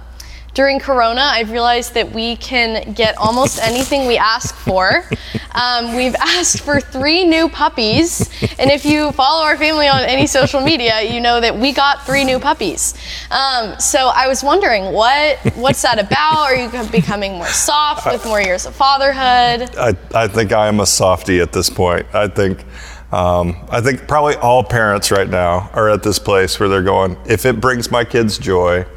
during 0.58 0.80
Corona, 0.80 1.22
I've 1.22 1.52
realized 1.52 1.94
that 1.94 2.12
we 2.12 2.36
can 2.36 2.92
get 2.94 3.16
almost 3.20 3.62
anything 3.62 4.08
we 4.08 4.18
ask 4.18 4.56
for. 4.56 5.08
Um, 5.54 5.96
we've 5.96 6.16
asked 6.20 6.62
for 6.62 6.82
three 6.82 7.26
new 7.26 7.48
puppies, 7.48 8.28
and 8.58 8.72
if 8.72 8.84
you 8.84 9.12
follow 9.12 9.46
our 9.46 9.56
family 9.56 9.88
on 9.88 10.02
any 10.02 10.26
social 10.26 10.60
media, 10.60 11.04
you 11.04 11.22
know 11.22 11.40
that 11.40 11.56
we 11.56 11.74
got 11.74 12.08
three 12.08 12.24
new 12.24 12.40
puppies. 12.40 12.96
Um, 13.30 13.80
so 13.80 14.08
I 14.08 14.28
was 14.28 14.44
wondering, 14.44 14.92
what 14.94 15.38
what's 15.54 15.84
that 15.84 16.00
about? 16.00 16.50
Are 16.50 16.56
you 16.56 16.90
becoming 16.90 17.34
more 17.34 17.46
soft 17.46 18.08
with 18.08 18.26
more 18.26 18.42
years 18.42 18.66
of 18.66 18.74
fatherhood? 18.74 19.76
I, 19.78 19.96
I 20.16 20.28
think 20.28 20.54
I 20.54 20.70
am 20.70 20.80
a 20.80 20.88
softie 20.88 21.40
at 21.40 21.54
this 21.54 21.70
point. 21.70 22.08
I 22.16 22.28
think 22.28 22.66
um, 23.12 23.64
I 23.70 23.80
think 23.80 24.08
probably 24.08 24.36
all 24.38 24.64
parents 24.64 25.12
right 25.12 25.30
now 25.30 25.70
are 25.74 25.88
at 25.88 26.02
this 26.02 26.18
place 26.18 26.60
where 26.60 26.68
they're 26.68 26.82
going, 26.82 27.16
if 27.28 27.46
it 27.46 27.62
brings 27.62 27.92
my 27.92 28.04
kids 28.04 28.40
joy, 28.40 28.88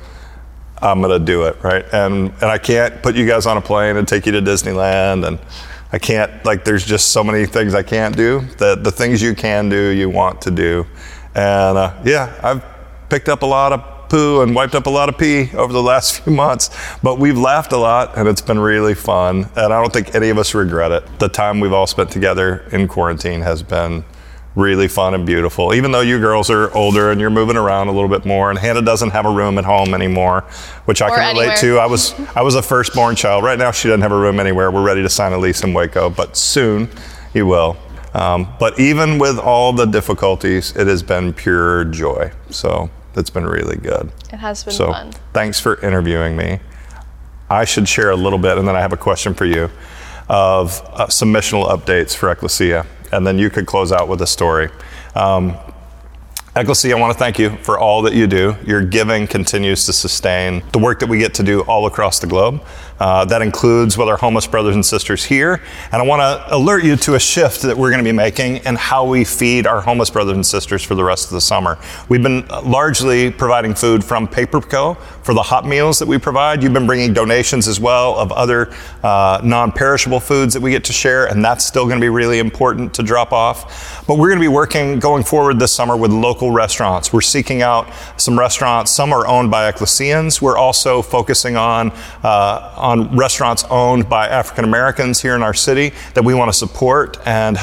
I'm 0.83 1.01
gonna 1.01 1.19
do 1.19 1.45
it, 1.45 1.63
right? 1.63 1.85
And 1.93 2.33
and 2.41 2.45
I 2.45 2.59
can't 2.59 3.03
put 3.03 3.15
you 3.15 3.27
guys 3.27 3.47
on 3.47 3.57
a 3.57 3.61
plane 3.61 3.97
and 3.97 4.07
take 4.07 4.27
you 4.27 4.33
to 4.33 4.43
Disneyland, 4.43 5.27
and 5.27 5.39
I 5.93 5.99
can't 5.99 6.45
like 6.45 6.65
there's 6.65 6.85
just 6.85 7.13
so 7.13 7.23
many 7.23 7.47
things 7.47 7.75
I 7.75 7.83
can't 7.83 8.17
do. 8.17 8.41
That 8.59 8.85
the 8.85 8.91
things 8.91 9.21
you 9.23 9.35
can 9.35 9.69
do, 9.69 9.91
you 9.91 10.09
want 10.09 10.43
to 10.43 10.51
do, 10.51 10.87
and 11.35 11.79
uh, 11.79 11.95
yeah, 12.05 12.39
I've 12.43 12.65
picked 13.09 13.29
up 13.29 13.43
a 13.43 13.47
lot 13.47 13.73
of 13.73 14.09
poo 14.11 14.43
and 14.43 14.55
wiped 14.55 14.75
up 14.75 14.87
a 14.87 14.91
lot 14.91 15.09
of 15.09 15.17
pee 15.17 15.51
over 15.55 15.73
the 15.73 15.83
last 15.83 16.21
few 16.23 16.33
months, 16.33 16.71
but 17.03 17.19
we've 17.19 17.39
laughed 17.39 17.73
a 17.73 17.77
lot 17.77 18.19
and 18.19 18.29
it's 18.29 18.43
been 18.43 18.59
really 18.59 18.95
fun. 18.95 19.49
And 19.57 19.73
I 19.73 19.81
don't 19.81 19.93
think 19.93 20.15
any 20.15 20.29
of 20.29 20.37
us 20.37 20.55
regret 20.55 20.91
it. 20.91 21.19
The 21.19 21.29
time 21.29 21.61
we've 21.61 21.73
all 21.73 21.87
spent 21.87 22.11
together 22.11 22.69
in 22.73 22.89
quarantine 22.89 23.41
has 23.41 23.63
been 23.63 24.05
really 24.57 24.89
fun 24.89 25.15
and 25.15 25.25
beautiful. 25.25 25.73
Even 25.75 25.93
though 25.93 26.01
you 26.01 26.19
girls 26.19 26.51
are 26.51 26.73
older 26.75 27.11
and 27.11 27.21
you're 27.21 27.31
moving 27.31 27.57
around 27.57 27.89
a 27.89 27.93
little 27.93 28.09
bit 28.09 28.25
more, 28.25 28.51
and 28.51 28.59
Hannah 28.59 28.83
doesn't 28.83 29.11
have 29.11 29.25
a 29.27 29.31
room 29.31 29.59
at 29.59 29.65
home 29.65 29.95
anymore, 29.95 30.43
which 30.87 31.01
I 31.03 31.09
Or 31.09 31.17
can 31.17 31.35
relate 31.37 31.51
anywhere. 31.63 31.77
to. 31.77 31.79
I 31.79 31.87
was 31.87 32.15
I 32.35 32.43
was 32.43 32.55
a 32.57 32.63
firstborn 32.63 33.15
child. 33.17 33.45
Right 33.45 33.59
now, 33.59 33.71
she 33.71 33.89
doesn't 33.89 34.03
have 34.03 34.13
a 34.13 34.19
room 34.19 34.41
anywhere. 34.41 34.71
We're 34.71 34.83
ready 34.83 35.03
to 35.03 35.09
sign 35.09 35.33
a 35.33 35.39
lease 35.39 35.63
in 35.63 35.73
Waco, 35.73 36.11
but 36.11 36.37
soon 36.37 36.89
you 37.35 37.47
will. 37.47 37.77
Um, 38.13 38.49
but 38.59 38.79
even 38.81 39.19
with 39.19 39.39
all 39.39 39.73
the 39.73 39.85
difficulties, 39.87 40.75
it 40.77 40.89
has 40.89 41.03
been 41.03 41.33
pure 41.33 41.85
joy. 41.85 42.33
So 42.51 42.91
that's 43.15 43.31
been 43.31 43.47
really 43.47 43.77
good. 43.77 44.11
It 44.33 44.39
has 44.39 44.65
been 44.65 44.73
So 44.75 44.93
fun. 44.93 45.13
thanks 45.33 45.61
for 45.61 45.81
interviewing 45.81 46.37
me. 46.37 46.59
I 47.49 47.65
should 47.65 47.89
share 47.89 48.11
a 48.11 48.17
little 48.17 48.39
bit, 48.39 48.59
and 48.59 48.67
then 48.67 48.75
I 48.75 48.81
have 48.81 48.93
a 48.93 48.97
question 48.97 49.33
for 49.35 49.45
you 49.45 49.71
of 50.29 50.81
uh, 50.93 51.09
some 51.09 51.33
missional 51.33 51.69
updates 51.69 52.15
for 52.17 52.31
Ecclesia, 52.31 52.85
and 53.13 53.27
then 53.27 53.39
you 53.39 53.51
could 53.51 53.67
close 53.67 53.93
out 53.93 54.09
with 54.09 54.23
a 54.23 54.27
story. 54.27 54.71
Um, 55.15 55.57
I 56.53 56.65
want 56.65 57.13
to 57.13 57.19
thank 57.19 57.39
you 57.39 57.57
for 57.59 57.79
all 57.79 58.03
that 58.03 58.13
you 58.13 58.27
do. 58.27 58.57
Your 58.67 58.83
giving 58.83 59.29
continues 59.29 59.87
to 59.87 59.93
sustain 59.93 60.65
the 60.73 60.81
work 60.81 60.99
that 60.99 61.09
we 61.09 61.19
get 61.19 61.35
to 61.35 61.45
do 61.45 61.61
all 61.63 61.87
across 61.87 62.19
the 62.19 62.27
globe. 62.27 62.63
Uh, 62.99 63.25
that 63.25 63.41
includes 63.41 63.97
with 63.97 64.09
our 64.09 64.17
homeless 64.17 64.47
brothers 64.47 64.75
and 64.75 64.85
sisters 64.85 65.25
here. 65.25 65.63
And 65.93 66.03
I 66.03 66.05
want 66.05 66.21
to 66.21 66.55
alert 66.55 66.85
you 66.85 66.97
to 66.97 67.15
a 67.15 67.21
shift 67.21 67.63
that 67.63 67.77
we're 67.77 67.91
going 67.91 68.05
to 68.05 68.09
be 68.09 68.15
making 68.15 68.57
in 68.59 68.75
how 68.75 69.07
we 69.07 69.25
feed 69.25 69.67
our 69.67 69.81
homeless 69.81 70.11
brothers 70.11 70.35
and 70.35 70.45
sisters 70.45 70.83
for 70.83 70.95
the 70.95 71.05
rest 71.05 71.27
of 71.27 71.31
the 71.31 71.41
summer. 71.41 71.79
We've 72.09 72.23
been 72.23 72.47
largely 72.49 73.31
providing 73.31 73.75
food 73.75 74.05
from 74.05 74.27
PaperCo 74.29 75.01
for 75.23 75.35
the 75.35 75.43
hot 75.43 75.67
meals 75.67 75.99
that 75.99 76.09
we 76.09 76.19
provide. 76.19 76.63
You've 76.63 76.73
been 76.73 76.87
bringing 76.87 77.13
donations 77.13 77.69
as 77.69 77.79
well 77.79 78.17
of 78.17 78.33
other 78.33 78.73
uh, 79.03 79.41
non 79.43 79.73
perishable 79.73 80.21
foods 80.21 80.55
that 80.55 80.61
we 80.61 80.71
get 80.71 80.85
to 80.85 80.93
share, 80.93 81.27
and 81.27 81.45
that's 81.45 81.65
still 81.65 81.85
going 81.85 81.99
to 81.99 82.05
be 82.05 82.09
really 82.09 82.39
important 82.39 82.95
to 82.95 83.03
drop 83.03 83.33
off. 83.33 84.05
But 84.07 84.19
we're 84.19 84.29
going 84.29 84.39
to 84.41 84.45
be 84.45 84.49
working 84.49 84.99
going 84.99 85.25
forward 85.25 85.59
this 85.59 85.73
summer 85.73 85.97
with 85.97 86.11
local 86.11 86.51
restaurants. 86.51 87.13
We're 87.13 87.21
seeking 87.21 87.63
out 87.63 87.93
some 88.17 88.39
restaurants, 88.39 88.91
some 88.91 89.13
are 89.13 89.27
owned 89.27 89.51
by 89.51 89.69
Ecclesians. 89.71 90.41
We're 90.41 90.59
also 90.59 91.03
focusing 91.03 91.57
on, 91.57 91.91
uh, 92.23 92.75
on 92.77 93.17
restaurants 93.17 93.65
owned 93.71 94.09
by 94.09 94.29
African 94.29 94.65
Americans 94.65 95.21
here 95.21 95.35
in 95.35 95.43
our 95.43 95.55
city 95.55 95.93
that 96.15 96.25
we 96.25 96.35
want 96.35 96.51
to 96.51 96.57
support 96.57 97.19
and 97.27 97.57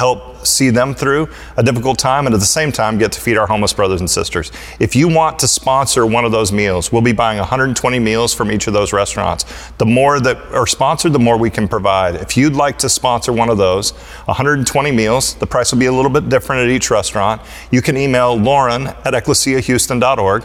see 0.44 0.70
them 0.70 0.94
through 0.94 1.28
a 1.56 1.62
difficult 1.62 1.98
time 1.98 2.26
and 2.26 2.34
at 2.34 2.40
the 2.40 2.46
same 2.46 2.72
time 2.72 2.98
get 2.98 3.12
to 3.12 3.20
feed 3.20 3.36
our 3.36 3.46
homeless 3.46 3.72
brothers 3.72 4.00
and 4.00 4.10
sisters. 4.10 4.50
If 4.80 4.96
you 4.96 5.08
want 5.08 5.38
to 5.40 5.48
sponsor 5.48 6.06
one 6.06 6.24
of 6.24 6.32
those 6.32 6.52
meals, 6.52 6.92
we'll 6.92 7.02
be 7.02 7.12
buying 7.12 7.38
120 7.38 7.98
meals 7.98 8.34
from 8.34 8.50
each 8.50 8.66
of 8.66 8.72
those 8.72 8.92
restaurants. 8.92 9.44
The 9.78 9.86
more 9.86 10.20
that 10.20 10.36
are 10.52 10.66
sponsored, 10.66 11.12
the 11.12 11.18
more 11.18 11.36
we 11.36 11.50
can 11.50 11.68
provide. 11.68 12.16
If 12.16 12.36
you'd 12.36 12.54
like 12.54 12.78
to 12.78 12.88
sponsor 12.88 13.32
one 13.32 13.50
of 13.50 13.58
those, 13.58 13.92
120 14.26 14.90
meals, 14.92 15.34
the 15.34 15.46
price 15.46 15.72
will 15.72 15.78
be 15.78 15.86
a 15.86 15.92
little 15.92 16.10
bit 16.10 16.28
different 16.28 16.62
at 16.62 16.68
each 16.68 16.90
restaurant. 16.90 17.42
You 17.70 17.82
can 17.82 17.96
email 17.96 18.36
Lauren 18.36 18.88
at 18.88 19.14
ecclesiahouston.org 19.14 20.44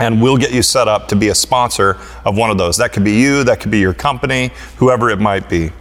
and 0.00 0.20
we'll 0.20 0.38
get 0.38 0.52
you 0.52 0.62
set 0.62 0.88
up 0.88 1.08
to 1.08 1.16
be 1.16 1.28
a 1.28 1.34
sponsor 1.34 1.98
of 2.24 2.36
one 2.36 2.50
of 2.50 2.58
those. 2.58 2.78
That 2.78 2.92
could 2.92 3.04
be 3.04 3.12
you, 3.12 3.44
that 3.44 3.60
could 3.60 3.70
be 3.70 3.78
your 3.78 3.94
company, 3.94 4.50
whoever 4.78 5.10
it 5.10 5.20
might 5.20 5.48
be. 5.48 5.72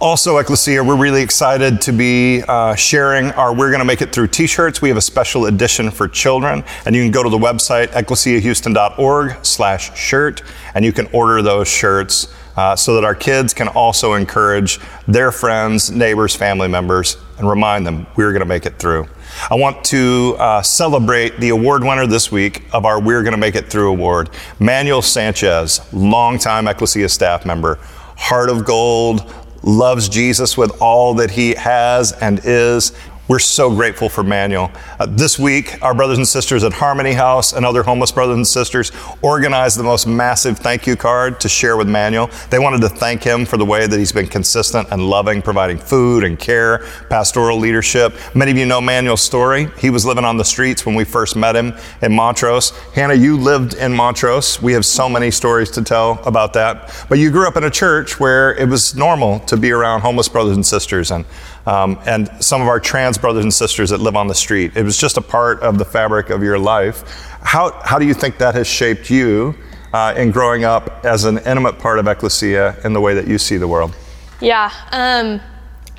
Also, 0.00 0.38
Ecclesia, 0.38 0.84
we're 0.84 0.96
really 0.96 1.22
excited 1.22 1.80
to 1.80 1.92
be 1.92 2.40
uh, 2.46 2.72
sharing 2.76 3.32
our 3.32 3.52
We're 3.52 3.72
Gonna 3.72 3.84
Make 3.84 4.00
It 4.00 4.12
Through 4.12 4.28
t 4.28 4.46
shirts. 4.46 4.80
We 4.80 4.88
have 4.90 4.96
a 4.96 5.00
special 5.00 5.46
edition 5.46 5.90
for 5.90 6.06
children, 6.06 6.62
and 6.86 6.94
you 6.94 7.02
can 7.02 7.10
go 7.10 7.24
to 7.24 7.28
the 7.28 7.36
website, 7.36 7.88
ecclesiahouston.org 7.88 9.44
slash 9.44 9.98
shirt, 9.98 10.42
and 10.76 10.84
you 10.84 10.92
can 10.92 11.08
order 11.12 11.42
those 11.42 11.66
shirts 11.66 12.32
uh, 12.56 12.76
so 12.76 12.94
that 12.94 13.02
our 13.02 13.16
kids 13.16 13.52
can 13.52 13.66
also 13.66 14.14
encourage 14.14 14.78
their 15.08 15.32
friends, 15.32 15.90
neighbors, 15.90 16.36
family 16.36 16.68
members, 16.68 17.16
and 17.36 17.48
remind 17.48 17.84
them 17.84 18.06
we're 18.14 18.32
gonna 18.32 18.44
make 18.44 18.66
it 18.66 18.78
through. 18.78 19.08
I 19.50 19.56
want 19.56 19.82
to 19.86 20.36
uh, 20.38 20.62
celebrate 20.62 21.40
the 21.40 21.48
award 21.48 21.82
winner 21.82 22.06
this 22.06 22.30
week 22.30 22.62
of 22.72 22.84
our 22.84 23.00
We're 23.00 23.24
Gonna 23.24 23.36
Make 23.36 23.56
It 23.56 23.68
Through 23.68 23.90
award, 23.90 24.30
Manuel 24.60 25.02
Sanchez, 25.02 25.80
longtime 25.92 26.68
Ecclesia 26.68 27.08
staff 27.08 27.44
member, 27.44 27.80
heart 28.16 28.48
of 28.48 28.64
gold, 28.64 29.34
loves 29.62 30.08
Jesus 30.08 30.56
with 30.56 30.80
all 30.80 31.14
that 31.14 31.30
he 31.32 31.54
has 31.54 32.12
and 32.12 32.40
is. 32.44 32.92
We're 33.28 33.38
so 33.40 33.68
grateful 33.68 34.08
for 34.08 34.22
Manuel. 34.24 34.72
Uh, 34.98 35.04
this 35.04 35.38
week, 35.38 35.82
our 35.82 35.92
brothers 35.92 36.16
and 36.16 36.26
sisters 36.26 36.64
at 36.64 36.72
Harmony 36.72 37.12
House 37.12 37.52
and 37.52 37.66
other 37.66 37.82
homeless 37.82 38.10
brothers 38.10 38.36
and 38.36 38.46
sisters 38.46 38.90
organized 39.20 39.78
the 39.78 39.82
most 39.82 40.06
massive 40.06 40.58
thank 40.58 40.86
you 40.86 40.96
card 40.96 41.38
to 41.40 41.48
share 41.48 41.76
with 41.76 41.90
Manuel. 41.90 42.30
They 42.48 42.58
wanted 42.58 42.80
to 42.80 42.88
thank 42.88 43.22
him 43.22 43.44
for 43.44 43.58
the 43.58 43.66
way 43.66 43.86
that 43.86 43.98
he's 43.98 44.12
been 44.12 44.28
consistent 44.28 44.88
and 44.92 45.10
loving, 45.10 45.42
providing 45.42 45.76
food 45.76 46.24
and 46.24 46.38
care, 46.38 46.86
pastoral 47.10 47.58
leadership. 47.58 48.14
Many 48.34 48.52
of 48.52 48.56
you 48.56 48.64
know 48.64 48.80
Manuel's 48.80 49.20
story. 49.20 49.68
He 49.78 49.90
was 49.90 50.06
living 50.06 50.24
on 50.24 50.38
the 50.38 50.44
streets 50.44 50.86
when 50.86 50.94
we 50.94 51.04
first 51.04 51.36
met 51.36 51.54
him 51.54 51.74
in 52.00 52.14
Montrose. 52.14 52.70
Hannah, 52.94 53.12
you 53.12 53.36
lived 53.36 53.74
in 53.74 53.92
Montrose. 53.92 54.62
We 54.62 54.72
have 54.72 54.86
so 54.86 55.06
many 55.06 55.30
stories 55.30 55.70
to 55.72 55.84
tell 55.84 56.22
about 56.24 56.54
that. 56.54 57.04
But 57.10 57.18
you 57.18 57.30
grew 57.30 57.46
up 57.46 57.58
in 57.58 57.64
a 57.64 57.70
church 57.70 58.18
where 58.18 58.54
it 58.54 58.70
was 58.70 58.94
normal 58.94 59.40
to 59.40 59.58
be 59.58 59.70
around 59.70 60.00
homeless 60.00 60.30
brothers 60.30 60.56
and 60.56 60.64
sisters 60.64 61.10
and 61.10 61.26
um, 61.68 61.98
and 62.06 62.30
some 62.40 62.62
of 62.62 62.68
our 62.68 62.80
trans 62.80 63.18
brothers 63.18 63.44
and 63.44 63.52
sisters 63.52 63.90
that 63.90 64.00
live 64.00 64.16
on 64.16 64.26
the 64.26 64.34
street. 64.34 64.74
It 64.74 64.84
was 64.84 64.96
just 64.96 65.18
a 65.18 65.20
part 65.20 65.60
of 65.60 65.76
the 65.76 65.84
fabric 65.84 66.30
of 66.30 66.42
your 66.42 66.58
life. 66.58 67.02
How, 67.42 67.78
how 67.84 67.98
do 67.98 68.06
you 68.06 68.14
think 68.14 68.38
that 68.38 68.54
has 68.54 68.66
shaped 68.66 69.10
you 69.10 69.54
uh, 69.92 70.14
in 70.16 70.30
growing 70.30 70.64
up 70.64 71.04
as 71.04 71.24
an 71.24 71.36
intimate 71.38 71.78
part 71.78 71.98
of 71.98 72.08
Ecclesia 72.08 72.76
in 72.84 72.94
the 72.94 73.00
way 73.02 73.12
that 73.14 73.28
you 73.28 73.36
see 73.36 73.58
the 73.58 73.68
world? 73.68 73.94
Yeah, 74.40 74.72
um, 74.92 75.42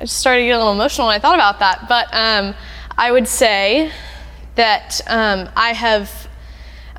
just 0.00 0.18
started 0.18 0.40
to 0.40 0.46
get 0.46 0.56
a 0.56 0.58
little 0.58 0.72
emotional 0.72 1.06
when 1.06 1.14
I 1.14 1.20
thought 1.20 1.36
about 1.36 1.60
that. 1.60 1.86
But 1.88 2.08
um, 2.10 2.52
I 2.98 3.12
would 3.12 3.28
say 3.28 3.92
that 4.56 5.00
um, 5.06 5.48
I 5.54 5.72
have, 5.72 6.28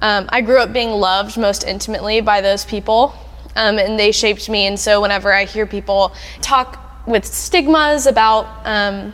um, 0.01 0.29
I 0.29 0.39
grew 0.39 0.59
up 0.59 0.71
being 0.71 0.91
loved 0.91 1.37
most 1.37 1.65
intimately 1.65 2.21
by 2.21 2.39
those 2.39 2.63
people, 2.63 3.15
um, 3.57 3.79
and 3.79 3.99
they 3.99 4.13
shaped 4.13 4.47
me. 4.47 4.65
And 4.65 4.79
so 4.79 5.01
whenever 5.01 5.33
I 5.33 5.43
hear 5.43 5.65
people 5.65 6.15
talk 6.39 6.90
with 7.11 7.25
stigmas 7.25 8.07
about 8.07 8.65
um, 8.65 9.13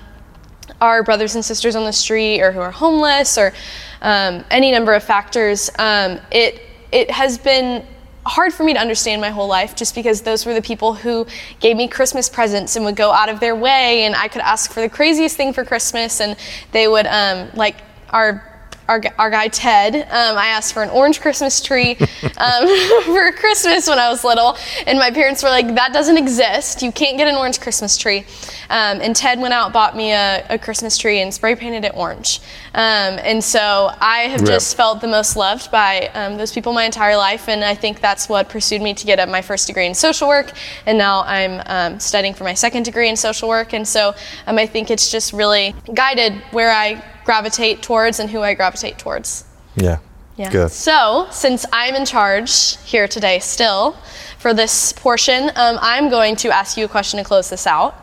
our 0.80 1.04
brothers 1.04 1.36
and 1.36 1.44
sisters 1.44 1.76
on 1.76 1.84
the 1.84 1.94
street 1.94 2.42
or 2.42 2.52
who 2.52 2.60
are 2.60 2.72
homeless 2.72 3.38
or 3.38 3.54
um, 4.02 4.46
any 4.52 4.72
number 4.72 4.94
of 4.94 5.04
factors, 5.04 5.70
um, 5.80 6.20
it 6.32 6.62
it 6.92 7.12
has 7.12 7.38
been 7.38 7.86
hard 8.26 8.54
for 8.54 8.64
me 8.64 8.74
to 8.74 8.80
understand 8.80 9.22
my 9.22 9.30
whole 9.30 9.48
life 9.48 9.76
just 9.76 9.96
because 9.96 10.22
those 10.22 10.46
were 10.46 10.54
the 10.54 10.62
people 10.62 10.94
who 10.94 11.26
gave 11.60 11.78
me 11.78 11.88
Christmas 11.88 12.28
presents 12.30 12.76
and 12.76 12.84
would 12.84 12.96
go 12.96 13.12
out 13.12 13.30
of 13.30 13.40
their 13.40 13.56
way 13.56 14.04
and 14.04 14.16
I 14.16 14.28
could 14.28 14.42
ask 14.42 14.72
for 14.72 14.82
the 14.82 14.90
craziest 14.90 15.38
thing 15.38 15.54
for 15.54 15.64
Christmas 15.64 16.20
and 16.20 16.36
they 16.72 16.88
would 16.88 17.08
um, 17.08 17.50
like 17.56 17.78
our 18.10 18.57
our, 18.88 19.02
our 19.18 19.30
guy 19.30 19.48
Ted, 19.48 19.96
um, 19.96 20.38
I 20.38 20.48
asked 20.48 20.74
for 20.74 20.84
an 20.84 20.90
orange 20.90 21.22
Christmas 21.22 21.62
tree 21.62 21.98
um, 22.38 22.68
for 23.04 23.32
Christmas 23.34 23.88
when 23.88 24.00
I 24.00 24.10
was 24.10 24.24
little, 24.24 24.58
and 24.86 24.98
my 24.98 25.12
parents 25.12 25.44
were 25.44 25.50
like, 25.50 25.76
"That 25.76 25.94
doesn't 25.94 26.18
exist. 26.18 26.82
You 26.82 26.92
can't 26.92 27.18
get 27.18 27.28
an 27.28 27.36
orange 27.36 27.60
Christmas 27.60 27.98
tree." 27.98 28.26
Um, 28.70 29.00
and 29.02 29.16
Ted 29.16 29.40
went 29.40 29.54
out, 29.54 29.72
bought 29.72 29.96
me 29.96 30.12
a, 30.12 30.46
a, 30.50 30.60
Christmas 30.60 30.98
tree, 30.98 31.22
and 31.22 31.34
spray 31.34 31.56
painted 31.56 31.86
it 31.86 31.94
orange. 31.96 32.42
Um, 32.74 33.18
and 33.24 33.42
so 33.42 33.92
I 34.02 34.24
have 34.24 34.42
Rip. 34.42 34.50
just 34.50 34.76
felt 34.76 35.00
the 35.00 35.08
most 35.08 35.38
loved 35.38 35.72
by 35.72 36.10
um, 36.14 36.38
those 36.38 36.52
people 36.52 36.74
my 36.74 36.84
entire 36.84 37.16
life, 37.16 37.48
and 37.48 37.64
I 37.64 37.76
think 37.76 38.02
that's 38.02 38.28
what 38.28 38.50
pursued 38.50 38.82
me 38.82 38.94
to 38.94 39.06
get 39.06 39.20
at 39.20 39.30
my 39.30 39.42
first 39.42 39.68
degree 39.68 39.86
in 39.86 39.96
social 39.96 40.28
work, 40.28 40.52
and 40.86 40.98
now 40.98 41.24
I'm 41.24 41.62
um, 41.66 42.00
studying 42.00 42.34
for 42.34 42.44
my 42.44 42.54
second 42.54 42.84
degree 42.84 43.10
in 43.10 43.16
social 43.16 43.48
work. 43.48 43.74
And 43.74 43.88
so 43.88 44.14
I 44.46 44.66
think 44.66 44.90
it's 44.92 45.12
just 45.12 45.34
really 45.34 45.76
guided 45.94 46.34
where 46.52 46.72
I 46.72 47.04
gravitate 47.28 47.84
towards 47.84 48.20
and 48.22 48.30
who 48.30 48.42
I 48.42 48.54
gravitate 48.54 48.98
towards. 48.98 49.44
Yeah. 49.76 50.00
Yeah. 50.38 50.50
Good. 50.50 50.72
So, 50.72 51.28
since 51.30 51.66
I'm 51.74 51.94
in 51.94 52.06
charge 52.06 52.78
here 52.86 53.08
today 53.08 53.40
still 53.40 53.98
for 54.38 54.54
this 54.54 54.94
portion, 54.94 55.52
um, 55.56 55.78
I'm 55.82 56.10
going 56.10 56.38
to 56.38 56.56
ask 56.56 56.78
you 56.78 56.86
a 56.86 56.88
question 56.88 57.18
to 57.18 57.26
close 57.26 57.50
this 57.50 57.68
out. 57.68 57.94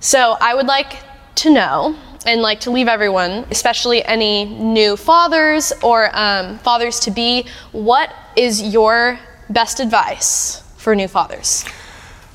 So, 0.00 0.36
I 0.40 0.54
would 0.54 0.66
like 0.66 0.96
to 1.42 1.50
know 1.50 1.94
and 2.26 2.40
like 2.40 2.60
to 2.60 2.70
leave 2.70 2.88
everyone, 2.88 3.44
especially 3.50 4.02
any 4.04 4.46
new 4.46 4.96
fathers 4.96 5.72
or 5.82 6.08
um, 6.16 6.58
fathers 6.60 6.98
to 7.00 7.10
be, 7.10 7.46
what 7.72 8.14
is 8.34 8.62
your 8.62 9.18
best 9.50 9.78
advice 9.78 10.62
for 10.78 10.94
new 10.94 11.08
fathers? 11.08 11.66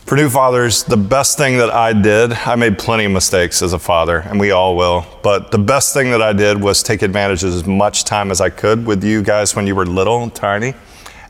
For 0.10 0.16
new 0.16 0.28
fathers, 0.28 0.84
the 0.84 0.98
best 0.98 1.38
thing 1.38 1.60
that 1.60 1.70
I 1.70 1.94
did, 1.94 2.34
I 2.34 2.56
made 2.56 2.80
plenty 2.80 3.06
of 3.06 3.12
mistakes 3.12 3.62
as 3.62 3.74
a 3.74 3.78
father, 3.78 4.22
and 4.22 4.40
we 4.40 4.50
all 4.50 4.76
will. 4.76 5.06
But 5.22 5.52
the 5.52 5.60
best 5.60 5.94
thing 5.94 6.10
that 6.10 6.20
I 6.20 6.34
did 6.34 6.60
was 6.60 6.82
take 6.82 7.04
advantage 7.04 7.44
of 7.44 7.54
as 7.54 7.68
much 7.68 8.06
time 8.06 8.32
as 8.32 8.42
I 8.42 8.50
could 8.50 8.88
with 8.88 9.04
you 9.04 9.22
guys 9.22 9.56
when 9.56 9.68
you 9.68 9.76
were 9.76 9.86
little 9.86 10.24
and 10.24 10.34
tiny. 10.34 10.74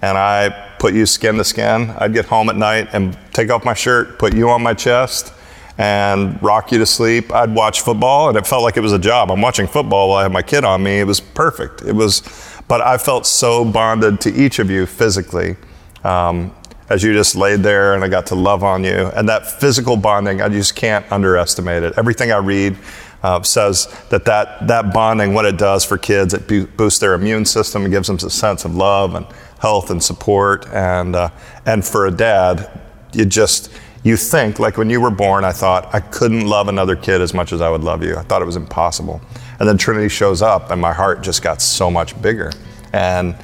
And 0.01 0.17
I 0.17 0.75
put 0.79 0.93
you 0.93 1.05
skin 1.05 1.35
to 1.35 1.43
skin. 1.43 1.93
I'd 1.97 2.13
get 2.13 2.23
home 2.23 2.47
at 2.47 2.55
night 2.55 2.87
and 2.93 3.17
take 3.33 3.49
off 3.51 3.65
my 3.65 3.73
shirt, 3.73 4.17
put 4.17 4.33
you 4.33 4.49
on 4.49 4.63
my 4.63 4.73
chest, 4.73 5.33
and 5.77 6.41
rock 6.41 6.71
you 6.71 6.77
to 6.77 6.85
sleep. 6.85 7.33
I'd 7.33 7.53
watch 7.53 7.81
football, 7.81 8.29
and 8.29 8.37
it 8.37 8.47
felt 8.47 8.63
like 8.63 8.77
it 8.77 8.81
was 8.81 8.93
a 8.93 8.99
job. 8.99 9.29
I'm 9.29 9.41
watching 9.41 9.67
football 9.67 10.07
while 10.07 10.19
I 10.19 10.23
have 10.23 10.31
my 10.31 10.41
kid 10.41 10.63
on 10.63 10.81
me. 10.81 11.01
It 11.01 11.05
was 11.05 11.19
perfect. 11.19 11.81
It 11.81 11.91
was, 11.91 12.21
but 12.69 12.79
I 12.79 12.97
felt 12.97 13.25
so 13.25 13.65
bonded 13.65 14.21
to 14.21 14.33
each 14.33 14.57
of 14.57 14.71
you 14.71 14.85
physically. 14.85 15.57
Um, 16.05 16.55
as 16.89 17.03
you 17.03 17.13
just 17.13 17.35
laid 17.35 17.61
there 17.61 17.93
and 17.93 18.03
I 18.03 18.07
got 18.07 18.25
to 18.27 18.35
love 18.35 18.63
on 18.63 18.83
you. 18.83 19.11
And 19.15 19.29
that 19.29 19.45
physical 19.45 19.95
bonding, 19.95 20.41
I 20.41 20.49
just 20.49 20.75
can't 20.75 21.09
underestimate 21.11 21.83
it. 21.83 21.93
Everything 21.97 22.31
I 22.31 22.37
read 22.37 22.77
uh, 23.21 23.41
says 23.43 23.87
that, 24.09 24.25
that 24.25 24.67
that 24.67 24.93
bonding, 24.93 25.33
what 25.33 25.45
it 25.45 25.57
does 25.57 25.85
for 25.85 25.97
kids, 25.97 26.33
it 26.33 26.47
bo- 26.47 26.65
boosts 26.77 26.99
their 26.99 27.13
immune 27.13 27.45
system, 27.45 27.85
it 27.85 27.89
gives 27.89 28.07
them 28.07 28.15
a 28.15 28.29
sense 28.29 28.65
of 28.65 28.75
love 28.75 29.15
and 29.15 29.25
health 29.59 29.91
and 29.91 30.01
support. 30.01 30.65
And, 30.69 31.15
uh, 31.15 31.29
and 31.65 31.85
for 31.85 32.07
a 32.07 32.11
dad, 32.11 32.81
you 33.13 33.25
just, 33.25 33.71
you 34.03 34.15
think, 34.15 34.59
like 34.59 34.77
when 34.77 34.89
you 34.89 35.01
were 35.01 35.11
born, 35.11 35.43
I 35.43 35.51
thought 35.51 35.93
I 35.93 35.99
couldn't 35.99 36.47
love 36.47 36.69
another 36.69 36.95
kid 36.95 37.21
as 37.21 37.33
much 37.33 37.51
as 37.51 37.59
I 37.59 37.69
would 37.69 37.83
love 37.83 38.03
you. 38.03 38.15
I 38.15 38.21
thought 38.21 38.41
it 38.41 38.45
was 38.45 38.55
impossible. 38.55 39.21
And 39.59 39.67
then 39.67 39.77
Trinity 39.77 40.07
shows 40.07 40.41
up, 40.41 40.71
and 40.71 40.79
my 40.79 40.93
heart 40.93 41.21
just 41.21 41.43
got 41.43 41.61
so 41.61 41.91
much 41.91 42.19
bigger. 42.21 42.53
And 42.93 43.35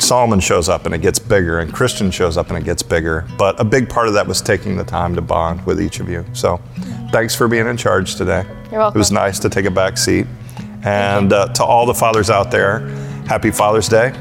Solomon 0.00 0.40
shows 0.40 0.68
up 0.68 0.86
and 0.86 0.94
it 0.94 1.02
gets 1.02 1.18
bigger, 1.18 1.60
and 1.60 1.72
Christian 1.72 2.10
shows 2.10 2.36
up 2.36 2.48
and 2.48 2.58
it 2.58 2.64
gets 2.64 2.82
bigger. 2.82 3.26
But 3.38 3.60
a 3.60 3.64
big 3.64 3.88
part 3.88 4.08
of 4.08 4.14
that 4.14 4.26
was 4.26 4.40
taking 4.40 4.76
the 4.76 4.84
time 4.84 5.14
to 5.14 5.20
bond 5.20 5.64
with 5.66 5.80
each 5.80 6.00
of 6.00 6.08
you. 6.08 6.24
So 6.32 6.60
thanks 7.12 7.34
for 7.34 7.48
being 7.48 7.66
in 7.66 7.76
charge 7.76 8.16
today. 8.16 8.44
You're 8.70 8.80
welcome. 8.80 8.98
It 8.98 9.00
was 9.00 9.12
nice 9.12 9.38
to 9.40 9.48
take 9.48 9.66
a 9.66 9.70
back 9.70 9.98
seat. 9.98 10.26
And 10.82 11.32
uh, 11.32 11.48
to 11.54 11.64
all 11.64 11.86
the 11.86 11.94
fathers 11.94 12.30
out 12.30 12.50
there, 12.50 12.80
happy 13.26 13.50
Father's 13.50 13.88
Day. 13.88 14.12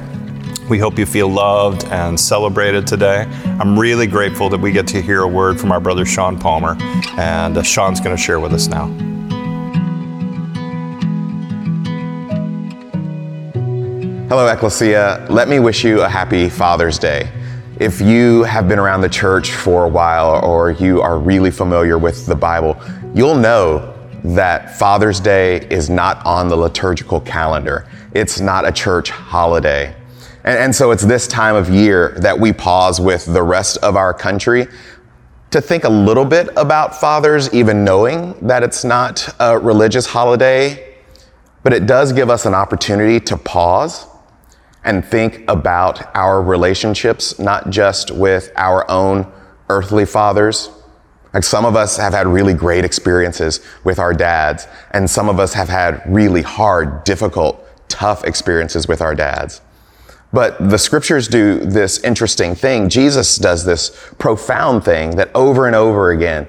We 0.69 0.77
hope 0.77 0.99
you 0.99 1.05
feel 1.05 1.27
loved 1.27 1.85
and 1.85 2.19
celebrated 2.19 2.85
today. 2.85 3.21
I'm 3.59 3.79
really 3.79 4.05
grateful 4.05 4.49
that 4.49 4.59
we 4.59 4.71
get 4.71 4.87
to 4.89 5.01
hear 5.01 5.21
a 5.21 5.27
word 5.27 5.59
from 5.59 5.71
our 5.71 5.79
brother 5.79 6.05
Sean 6.05 6.37
Palmer, 6.37 6.77
and 7.17 7.57
uh, 7.57 7.63
Sean's 7.63 7.99
going 7.99 8.15
to 8.15 8.21
share 8.21 8.39
with 8.39 8.53
us 8.53 8.67
now. 8.67 8.85
Hello, 14.29 14.45
Ecclesia. 14.45 15.25
Let 15.27 15.49
me 15.49 15.57
wish 15.57 15.83
you 15.83 16.03
a 16.03 16.07
happy 16.07 16.49
Father's 16.49 16.99
Day. 16.99 17.31
If 17.79 17.99
you 17.99 18.43
have 18.43 18.67
been 18.67 18.77
around 18.77 19.01
the 19.01 19.09
church 19.09 19.49
for 19.49 19.85
a 19.85 19.89
while 19.89 20.45
or 20.45 20.69
you 20.69 21.01
are 21.01 21.17
really 21.17 21.49
familiar 21.49 21.97
with 21.97 22.27
the 22.27 22.35
Bible, 22.35 22.79
you'll 23.15 23.33
know 23.33 23.91
that 24.23 24.77
Father's 24.77 25.19
Day 25.19 25.65
is 25.71 25.89
not 25.89 26.23
on 26.27 26.47
the 26.47 26.55
liturgical 26.55 27.19
calendar. 27.21 27.87
It's 28.13 28.39
not 28.39 28.67
a 28.67 28.71
church 28.71 29.09
holiday. 29.09 29.95
And, 30.43 30.59
and 30.59 30.75
so 30.75 30.91
it's 30.91 31.03
this 31.03 31.27
time 31.27 31.55
of 31.55 31.67
year 31.67 32.15
that 32.19 32.39
we 32.39 32.53
pause 32.53 33.01
with 33.01 33.25
the 33.25 33.41
rest 33.41 33.77
of 33.77 33.95
our 33.95 34.13
country 34.13 34.67
to 35.49 35.59
think 35.59 35.85
a 35.85 35.89
little 35.89 36.23
bit 36.23 36.49
about 36.55 36.95
fathers, 36.95 37.51
even 37.51 37.83
knowing 37.83 38.35
that 38.45 38.61
it's 38.61 38.83
not 38.83 39.27
a 39.39 39.57
religious 39.57 40.05
holiday, 40.05 40.97
but 41.63 41.73
it 41.73 41.87
does 41.87 42.13
give 42.13 42.29
us 42.29 42.45
an 42.45 42.53
opportunity 42.53 43.19
to 43.21 43.35
pause 43.35 44.05
and 44.83 45.03
think 45.05 45.43
about 45.47 46.15
our 46.15 46.41
relationships, 46.41 47.37
not 47.39 47.69
just 47.69 48.11
with 48.11 48.51
our 48.55 48.89
own 48.89 49.31
earthly 49.69 50.05
fathers. 50.05 50.69
Like 51.33 51.43
some 51.43 51.65
of 51.65 51.75
us 51.75 51.97
have 51.97 52.13
had 52.13 52.27
really 52.27 52.53
great 52.53 52.85
experiences 52.85 53.59
with 53.83 53.99
our 53.99 54.13
dads, 54.13 54.67
and 54.91 55.09
some 55.09 55.29
of 55.29 55.39
us 55.39 55.53
have 55.53 55.69
had 55.69 56.01
really 56.07 56.41
hard, 56.41 57.03
difficult, 57.03 57.63
tough 57.87 58.23
experiences 58.23 58.87
with 58.87 59.01
our 59.01 59.13
dads. 59.13 59.61
But 60.31 60.69
the 60.69 60.77
scriptures 60.77 61.27
do 61.27 61.59
this 61.59 61.99
interesting 62.03 62.55
thing. 62.55 62.89
Jesus 62.89 63.37
does 63.37 63.65
this 63.65 64.11
profound 64.17 64.85
thing 64.85 65.15
that 65.17 65.31
over 65.35 65.65
and 65.65 65.75
over 65.75 66.11
again, 66.11 66.47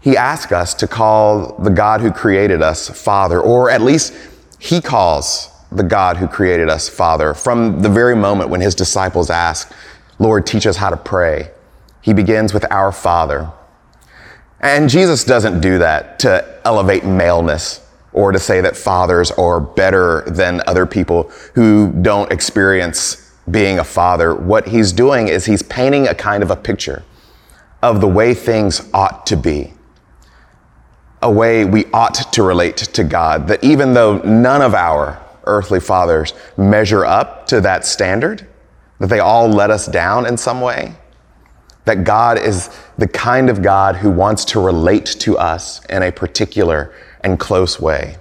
he 0.00 0.16
asks 0.16 0.50
us 0.50 0.74
to 0.74 0.88
call 0.88 1.56
the 1.58 1.70
God 1.70 2.00
who 2.00 2.10
created 2.10 2.62
us 2.62 2.88
Father, 2.88 3.40
or 3.40 3.70
at 3.70 3.80
least 3.80 4.12
he 4.58 4.80
calls 4.80 5.51
the 5.76 5.82
God 5.82 6.16
who 6.16 6.26
created 6.26 6.68
us 6.68 6.88
Father. 6.88 7.34
From 7.34 7.82
the 7.82 7.88
very 7.88 8.16
moment 8.16 8.50
when 8.50 8.60
his 8.60 8.74
disciples 8.74 9.30
ask, 9.30 9.72
Lord, 10.18 10.46
teach 10.46 10.66
us 10.66 10.76
how 10.76 10.90
to 10.90 10.96
pray, 10.96 11.50
he 12.00 12.12
begins 12.12 12.52
with 12.52 12.64
our 12.70 12.92
Father. 12.92 13.50
And 14.60 14.88
Jesus 14.88 15.24
doesn't 15.24 15.60
do 15.60 15.78
that 15.78 16.20
to 16.20 16.60
elevate 16.64 17.04
maleness 17.04 17.80
or 18.12 18.30
to 18.30 18.38
say 18.38 18.60
that 18.60 18.76
fathers 18.76 19.30
are 19.32 19.60
better 19.60 20.22
than 20.28 20.62
other 20.66 20.86
people 20.86 21.30
who 21.54 21.92
don't 22.02 22.30
experience 22.30 23.32
being 23.50 23.78
a 23.78 23.84
father. 23.84 24.34
What 24.34 24.68
he's 24.68 24.92
doing 24.92 25.28
is 25.28 25.46
he's 25.46 25.62
painting 25.62 26.06
a 26.06 26.14
kind 26.14 26.42
of 26.42 26.50
a 26.50 26.56
picture 26.56 27.02
of 27.82 28.00
the 28.00 28.06
way 28.06 28.34
things 28.34 28.88
ought 28.94 29.26
to 29.26 29.36
be, 29.36 29.72
a 31.20 31.30
way 31.30 31.64
we 31.64 31.86
ought 31.92 32.14
to 32.32 32.42
relate 32.42 32.76
to 32.76 33.02
God, 33.02 33.48
that 33.48 33.64
even 33.64 33.94
though 33.94 34.18
none 34.18 34.62
of 34.62 34.74
our 34.74 35.21
earthly 35.44 35.80
fathers 35.80 36.34
measure 36.56 37.04
up 37.04 37.46
to 37.46 37.60
that 37.60 37.84
standard, 37.86 38.46
that 38.98 39.08
they 39.08 39.20
all 39.20 39.48
let 39.48 39.70
us 39.70 39.86
down 39.86 40.26
in 40.26 40.36
some 40.36 40.60
way, 40.60 40.94
that 41.84 42.04
God 42.04 42.38
is 42.38 42.70
the 42.98 43.08
kind 43.08 43.50
of 43.50 43.62
God 43.62 43.96
who 43.96 44.10
wants 44.10 44.44
to 44.46 44.60
relate 44.60 45.06
to 45.06 45.36
us 45.38 45.84
in 45.86 46.02
a 46.02 46.12
particular 46.12 46.94
and 47.20 47.38
close 47.38 47.80
way. 47.80 48.16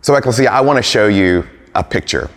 So, 0.00 0.14
Ecclesia, 0.14 0.50
I 0.50 0.60
want 0.60 0.76
to 0.76 0.82
show 0.82 1.08
you 1.08 1.46
a 1.74 1.82
picture. 1.82 2.28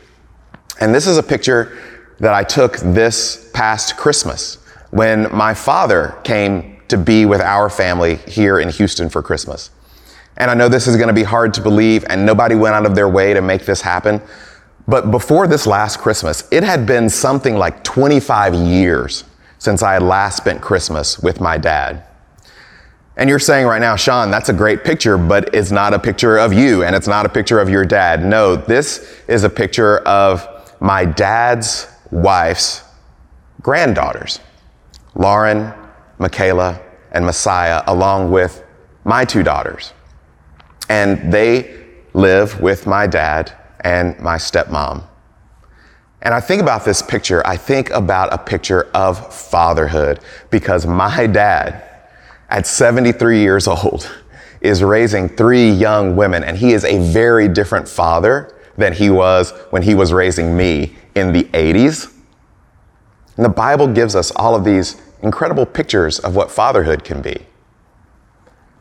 And 0.79 0.93
this 0.93 1.07
is 1.07 1.17
a 1.17 1.23
picture 1.23 1.77
that 2.19 2.33
I 2.33 2.43
took 2.43 2.77
this 2.77 3.49
past 3.53 3.97
Christmas 3.97 4.55
when 4.91 5.33
my 5.35 5.53
father 5.53 6.17
came 6.23 6.81
to 6.87 6.97
be 6.97 7.25
with 7.25 7.41
our 7.41 7.69
family 7.69 8.15
here 8.27 8.59
in 8.59 8.69
Houston 8.69 9.09
for 9.09 9.21
Christmas. 9.21 9.69
And 10.37 10.51
I 10.51 10.53
know 10.53 10.69
this 10.69 10.87
is 10.87 10.95
going 10.95 11.07
to 11.07 11.13
be 11.13 11.23
hard 11.23 11.53
to 11.55 11.61
believe, 11.61 12.05
and 12.09 12.25
nobody 12.25 12.55
went 12.55 12.75
out 12.75 12.85
of 12.85 12.95
their 12.95 13.09
way 13.09 13.33
to 13.33 13.41
make 13.41 13.65
this 13.65 13.81
happen. 13.81 14.21
But 14.87 15.11
before 15.11 15.47
this 15.47 15.67
last 15.67 15.99
Christmas, 15.99 16.47
it 16.51 16.63
had 16.63 16.85
been 16.85 17.09
something 17.09 17.57
like 17.57 17.83
25 17.83 18.53
years 18.53 19.23
since 19.57 19.83
I 19.83 19.93
had 19.93 20.03
last 20.03 20.37
spent 20.37 20.61
Christmas 20.61 21.19
with 21.19 21.41
my 21.41 21.57
dad. 21.57 22.03
And 23.17 23.29
you're 23.29 23.39
saying 23.39 23.65
right 23.65 23.81
now, 23.81 23.95
Sean, 23.95 24.29
that's 24.29 24.49
a 24.49 24.53
great 24.53 24.83
picture, 24.83 25.17
but 25.17 25.53
it's 25.53 25.71
not 25.71 25.93
a 25.93 25.99
picture 25.99 26.37
of 26.37 26.53
you 26.53 26.83
and 26.83 26.95
it's 26.95 27.07
not 27.07 27.25
a 27.25 27.29
picture 27.29 27.59
of 27.59 27.67
your 27.67 27.83
dad. 27.83 28.23
No, 28.23 28.55
this 28.55 29.19
is 29.27 29.43
a 29.43 29.49
picture 29.49 29.97
of 29.99 30.47
my 30.79 31.03
dad's 31.03 31.87
wife's 32.11 32.83
granddaughters, 33.61 34.39
Lauren, 35.15 35.73
Michaela, 36.19 36.79
and 37.11 37.25
Messiah, 37.25 37.81
along 37.87 38.29
with 38.31 38.63
my 39.03 39.25
two 39.25 39.41
daughters. 39.41 39.93
And 40.89 41.31
they 41.31 41.85
live 42.13 42.59
with 42.61 42.87
my 42.87 43.07
dad 43.07 43.53
and 43.81 44.19
my 44.19 44.37
stepmom. 44.37 45.03
And 46.21 46.33
I 46.33 46.39
think 46.39 46.61
about 46.61 46.83
this 46.83 47.01
picture, 47.01 47.45
I 47.45 47.57
think 47.57 47.89
about 47.91 48.33
a 48.33 48.37
picture 48.37 48.89
of 48.93 49.33
fatherhood 49.33 50.19
because 50.49 50.85
my 50.85 51.27
dad, 51.27 51.83
at 52.49 52.65
73 52.65 53.39
years 53.39 53.67
old, 53.67 54.09
is 54.61 54.81
raising 54.81 55.29
three 55.29 55.69
young 55.69 56.15
women, 56.15 56.43
and 56.43 56.57
he 56.57 56.73
is 56.73 56.83
a 56.83 56.97
very 57.11 57.47
different 57.47 57.87
father 57.87 58.55
than 58.75 58.93
he 58.93 59.09
was 59.09 59.51
when 59.69 59.83
he 59.83 59.93
was 59.93 60.11
raising 60.11 60.57
me 60.57 60.95
in 61.15 61.31
the 61.31 61.43
80s. 61.45 62.11
And 63.35 63.45
the 63.45 63.49
Bible 63.49 63.87
gives 63.87 64.15
us 64.15 64.31
all 64.31 64.55
of 64.55 64.63
these 64.63 64.99
incredible 65.21 65.65
pictures 65.65 66.19
of 66.19 66.35
what 66.35 66.49
fatherhood 66.49 67.03
can 67.03 67.21
be. 67.21 67.45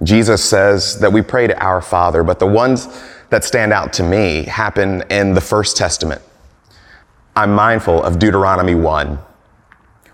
Jesus 0.02 0.44
says 0.44 0.98
that 1.00 1.12
we 1.12 1.22
pray 1.22 1.46
to 1.46 1.59
our 1.62 1.80
Father, 1.80 2.22
but 2.22 2.38
the 2.38 2.46
ones 2.46 2.88
that 3.30 3.44
stand 3.44 3.72
out 3.72 3.92
to 3.94 4.02
me 4.02 4.44
happen 4.44 5.02
in 5.11 5.35
the 5.35 5.40
First 5.40 5.76
Testament. 5.76 6.22
I'm 7.35 7.54
mindful 7.54 8.02
of 8.02 8.18
Deuteronomy 8.18 8.74
1, 8.74 9.18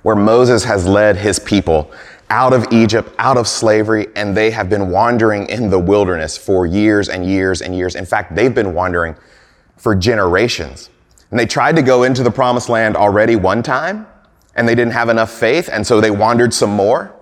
where 0.02 0.16
Moses 0.16 0.64
has 0.64 0.86
led 0.86 1.16
his 1.16 1.38
people 1.38 1.92
out 2.30 2.52
of 2.52 2.66
Egypt, 2.72 3.14
out 3.18 3.36
of 3.36 3.46
slavery, 3.46 4.06
and 4.16 4.36
they 4.36 4.50
have 4.50 4.70
been 4.70 4.90
wandering 4.90 5.48
in 5.48 5.68
the 5.68 5.78
wilderness 5.78 6.36
for 6.38 6.64
years 6.64 7.08
and 7.08 7.26
years 7.26 7.60
and 7.60 7.76
years. 7.76 7.94
In 7.94 8.06
fact, 8.06 8.34
they've 8.34 8.54
been 8.54 8.72
wandering 8.72 9.14
for 9.76 9.94
generations. 9.94 10.88
And 11.30 11.38
they 11.38 11.46
tried 11.46 11.76
to 11.76 11.82
go 11.82 12.04
into 12.04 12.22
the 12.22 12.30
promised 12.30 12.68
land 12.68 12.96
already 12.96 13.36
one 13.36 13.62
time, 13.62 14.06
and 14.54 14.66
they 14.66 14.74
didn't 14.74 14.92
have 14.92 15.08
enough 15.08 15.30
faith, 15.30 15.68
and 15.70 15.86
so 15.86 16.00
they 16.00 16.10
wandered 16.10 16.54
some 16.54 16.70
more. 16.70 17.14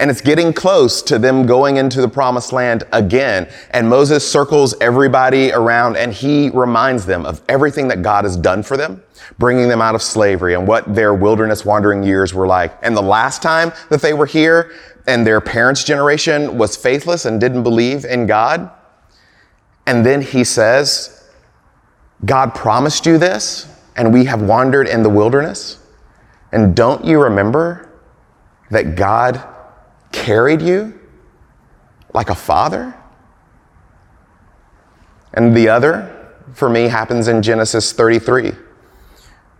And 0.00 0.10
it's 0.10 0.22
getting 0.22 0.54
close 0.54 1.02
to 1.02 1.18
them 1.18 1.44
going 1.44 1.76
into 1.76 2.00
the 2.00 2.08
promised 2.08 2.54
land 2.54 2.84
again. 2.90 3.50
And 3.72 3.86
Moses 3.86 4.28
circles 4.28 4.74
everybody 4.80 5.52
around 5.52 5.98
and 5.98 6.10
he 6.10 6.48
reminds 6.48 7.04
them 7.04 7.26
of 7.26 7.42
everything 7.50 7.88
that 7.88 8.00
God 8.00 8.24
has 8.24 8.34
done 8.34 8.62
for 8.62 8.78
them, 8.78 9.02
bringing 9.38 9.68
them 9.68 9.82
out 9.82 9.94
of 9.94 10.00
slavery 10.00 10.54
and 10.54 10.66
what 10.66 10.94
their 10.94 11.12
wilderness 11.12 11.66
wandering 11.66 12.02
years 12.02 12.32
were 12.32 12.46
like. 12.46 12.72
And 12.80 12.96
the 12.96 13.02
last 13.02 13.42
time 13.42 13.72
that 13.90 14.00
they 14.00 14.14
were 14.14 14.24
here 14.24 14.72
and 15.06 15.26
their 15.26 15.38
parents' 15.38 15.84
generation 15.84 16.56
was 16.56 16.78
faithless 16.78 17.26
and 17.26 17.38
didn't 17.38 17.62
believe 17.62 18.06
in 18.06 18.26
God. 18.26 18.70
And 19.86 20.06
then 20.06 20.22
he 20.22 20.44
says, 20.44 21.28
God 22.24 22.54
promised 22.54 23.04
you 23.04 23.18
this 23.18 23.68
and 23.96 24.14
we 24.14 24.24
have 24.24 24.40
wandered 24.40 24.88
in 24.88 25.02
the 25.02 25.10
wilderness. 25.10 25.78
And 26.52 26.74
don't 26.74 27.04
you 27.04 27.20
remember 27.22 27.90
that 28.70 28.94
God 28.96 29.46
carried 30.12 30.62
you 30.62 30.98
like 32.12 32.30
a 32.30 32.34
father? 32.34 32.94
And 35.32 35.56
the 35.56 35.68
other, 35.68 36.34
for 36.54 36.68
me, 36.68 36.88
happens 36.88 37.28
in 37.28 37.42
Genesis 37.42 37.92
33, 37.92 38.52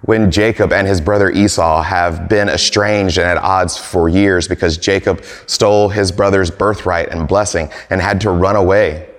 when 0.02 0.30
Jacob 0.30 0.72
and 0.72 0.86
his 0.86 1.00
brother 1.00 1.30
Esau 1.30 1.82
have 1.82 2.28
been 2.28 2.48
estranged 2.48 3.18
and 3.18 3.26
at 3.26 3.36
odds 3.36 3.76
for 3.76 4.08
years 4.08 4.48
because 4.48 4.78
Jacob 4.78 5.22
stole 5.46 5.90
his 5.90 6.10
brother's 6.10 6.50
birthright 6.50 7.10
and 7.10 7.28
blessing 7.28 7.70
and 7.90 8.00
had 8.00 8.20
to 8.22 8.30
run 8.30 8.56
away. 8.56 9.10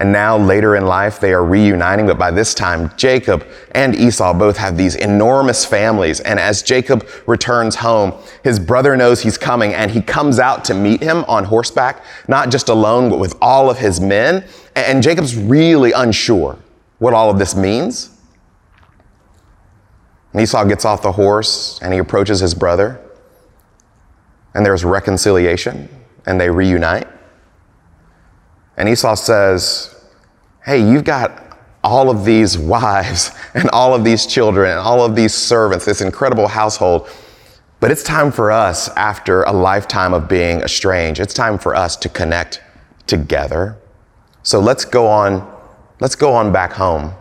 And 0.00 0.12
now, 0.12 0.38
later 0.38 0.76
in 0.76 0.86
life, 0.86 1.18
they 1.18 1.32
are 1.32 1.44
reuniting, 1.44 2.06
but 2.06 2.18
by 2.18 2.30
this 2.30 2.54
time, 2.54 2.92
Jacob 2.96 3.44
and 3.72 3.96
Esau 3.96 4.32
both 4.32 4.56
have 4.56 4.76
these 4.76 4.94
enormous 4.94 5.64
families. 5.64 6.20
And 6.20 6.38
as 6.38 6.62
Jacob 6.62 7.04
returns 7.26 7.74
home, 7.74 8.14
his 8.44 8.60
brother 8.60 8.96
knows 8.96 9.20
he's 9.20 9.36
coming 9.36 9.74
and 9.74 9.90
he 9.90 10.00
comes 10.00 10.38
out 10.38 10.64
to 10.66 10.74
meet 10.74 11.02
him 11.02 11.24
on 11.26 11.42
horseback, 11.42 12.04
not 12.28 12.50
just 12.50 12.68
alone, 12.68 13.10
but 13.10 13.18
with 13.18 13.36
all 13.40 13.68
of 13.68 13.78
his 13.78 14.00
men. 14.00 14.44
And 14.76 15.02
Jacob's 15.02 15.36
really 15.36 15.90
unsure 15.90 16.56
what 16.98 17.12
all 17.12 17.28
of 17.28 17.40
this 17.40 17.56
means. 17.56 18.10
And 20.32 20.40
Esau 20.40 20.64
gets 20.64 20.84
off 20.84 21.02
the 21.02 21.12
horse 21.12 21.80
and 21.82 21.92
he 21.92 21.98
approaches 21.98 22.38
his 22.38 22.54
brother, 22.54 23.00
and 24.54 24.64
there's 24.64 24.84
reconciliation, 24.84 25.88
and 26.24 26.40
they 26.40 26.50
reunite. 26.50 27.08
And 28.78 28.88
Esau 28.88 29.16
says, 29.16 29.94
Hey, 30.64 30.78
you've 30.78 31.04
got 31.04 31.58
all 31.84 32.08
of 32.08 32.24
these 32.24 32.56
wives 32.76 33.32
and 33.52 33.68
all 33.70 33.94
of 33.94 34.04
these 34.04 34.24
children 34.24 34.70
and 34.70 34.80
all 34.80 35.04
of 35.04 35.14
these 35.14 35.34
servants, 35.34 35.84
this 35.84 36.00
incredible 36.00 36.48
household. 36.48 37.10
But 37.80 37.90
it's 37.90 38.02
time 38.02 38.32
for 38.32 38.50
us, 38.50 38.88
after 38.96 39.42
a 39.42 39.52
lifetime 39.52 40.14
of 40.14 40.28
being 40.28 40.60
estranged, 40.62 41.20
it's 41.20 41.34
time 41.34 41.58
for 41.58 41.74
us 41.74 41.96
to 41.96 42.08
connect 42.08 42.62
together. 43.06 43.76
So 44.42 44.58
let's 44.58 44.84
go 44.84 45.06
on, 45.06 45.48
let's 46.00 46.16
go 46.16 46.32
on 46.32 46.52
back 46.52 46.72
home. 46.72 47.12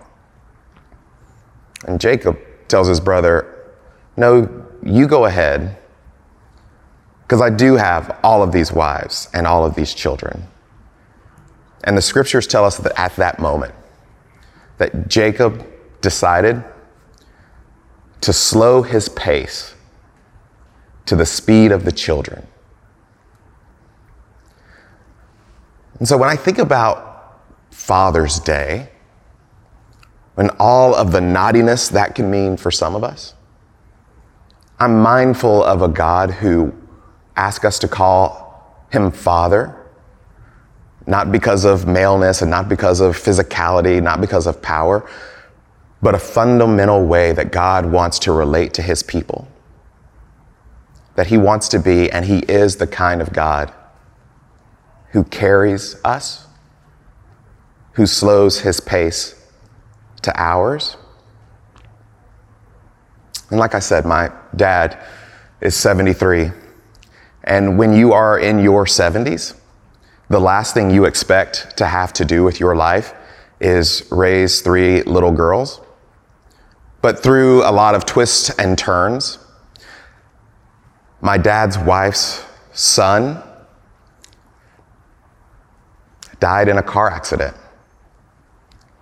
And 1.87 1.99
Jacob 1.99 2.39
tells 2.67 2.87
his 2.87 2.99
brother, 2.99 3.65
No, 4.15 4.65
you 4.83 5.07
go 5.07 5.25
ahead, 5.25 5.77
because 7.21 7.41
I 7.41 7.49
do 7.49 7.75
have 7.75 8.19
all 8.23 8.41
of 8.41 8.51
these 8.51 8.71
wives 8.71 9.29
and 9.33 9.45
all 9.45 9.65
of 9.65 9.75
these 9.75 9.93
children. 9.93 10.47
And 11.83 11.97
the 11.97 12.01
scriptures 12.01 12.47
tell 12.47 12.65
us 12.65 12.77
that 12.77 12.99
at 12.99 13.15
that 13.15 13.39
moment, 13.39 13.73
that 14.77 15.07
Jacob 15.07 15.65
decided 16.01 16.63
to 18.21 18.33
slow 18.33 18.81
his 18.81 19.09
pace 19.09 19.75
to 21.05 21.15
the 21.15 21.25
speed 21.25 21.71
of 21.71 21.85
the 21.85 21.91
children. 21.91 22.45
And 25.99 26.07
so 26.07 26.17
when 26.17 26.29
I 26.29 26.35
think 26.35 26.57
about 26.57 27.41
Father's 27.71 28.39
Day, 28.39 28.89
and 30.35 30.51
all 30.59 30.93
of 30.93 31.11
the 31.11 31.21
naughtiness 31.21 31.89
that 31.89 32.13
can 32.13 32.29
mean 32.29 32.57
for 32.57 32.69
some 32.69 32.95
of 32.95 33.03
us, 33.03 33.33
I'm 34.79 34.99
mindful 34.99 35.63
of 35.63 35.81
a 35.81 35.87
God 35.87 36.29
who 36.29 36.73
asks 37.35 37.65
us 37.65 37.79
to 37.79 37.87
call 37.87 38.85
him 38.91 39.11
Father, 39.11 39.75
not 41.07 41.31
because 41.31 41.63
of 41.63 41.87
maleness 41.87 42.41
and 42.41 42.51
not 42.51 42.67
because 42.67 42.99
of 42.99 43.15
physicality, 43.15 44.03
not 44.03 44.19
because 44.19 44.45
of 44.45 44.61
power, 44.61 45.09
but 46.01 46.13
a 46.13 46.19
fundamental 46.19 47.05
way 47.05 47.31
that 47.31 47.51
God 47.51 47.85
wants 47.85 48.19
to 48.19 48.33
relate 48.33 48.73
to 48.73 48.81
his 48.81 49.01
people. 49.01 49.47
That 51.15 51.27
he 51.27 51.37
wants 51.37 51.69
to 51.69 51.79
be, 51.79 52.11
and 52.11 52.25
he 52.25 52.39
is 52.39 52.75
the 52.75 52.85
kind 52.85 53.21
of 53.21 53.31
God 53.31 53.73
who 55.11 55.23
carries 55.23 55.95
us, 56.03 56.45
who 57.93 58.05
slows 58.05 58.59
his 58.59 58.81
pace 58.81 59.33
to 60.21 60.33
ours. 60.39 60.97
And 63.49 63.59
like 63.59 63.73
I 63.73 63.79
said, 63.79 64.05
my 64.05 64.29
dad 64.55 65.01
is 65.61 65.73
73. 65.75 66.51
And 67.45 67.79
when 67.79 67.93
you 67.93 68.11
are 68.11 68.37
in 68.37 68.59
your 68.59 68.85
70s, 68.85 69.55
the 70.29 70.39
last 70.39 70.73
thing 70.73 70.91
you 70.91 71.05
expect 71.05 71.77
to 71.77 71.85
have 71.85 72.11
to 72.13 72.25
do 72.25 72.43
with 72.43 72.59
your 72.59 72.75
life 72.75 73.13
is 73.59 74.07
raise 74.11 74.61
three 74.61 75.01
little 75.03 75.31
girls. 75.31 75.81
But 77.01 77.21
through 77.23 77.63
a 77.63 77.71
lot 77.71 77.95
of 77.95 78.05
twists 78.05 78.49
and 78.57 78.77
turns, 78.77 79.39
my 81.21 81.37
dad's 81.37 81.77
wife's 81.77 82.43
son 82.73 83.41
died 86.39 86.67
in 86.67 86.77
a 86.77 86.83
car 86.83 87.09
accident. 87.09 87.55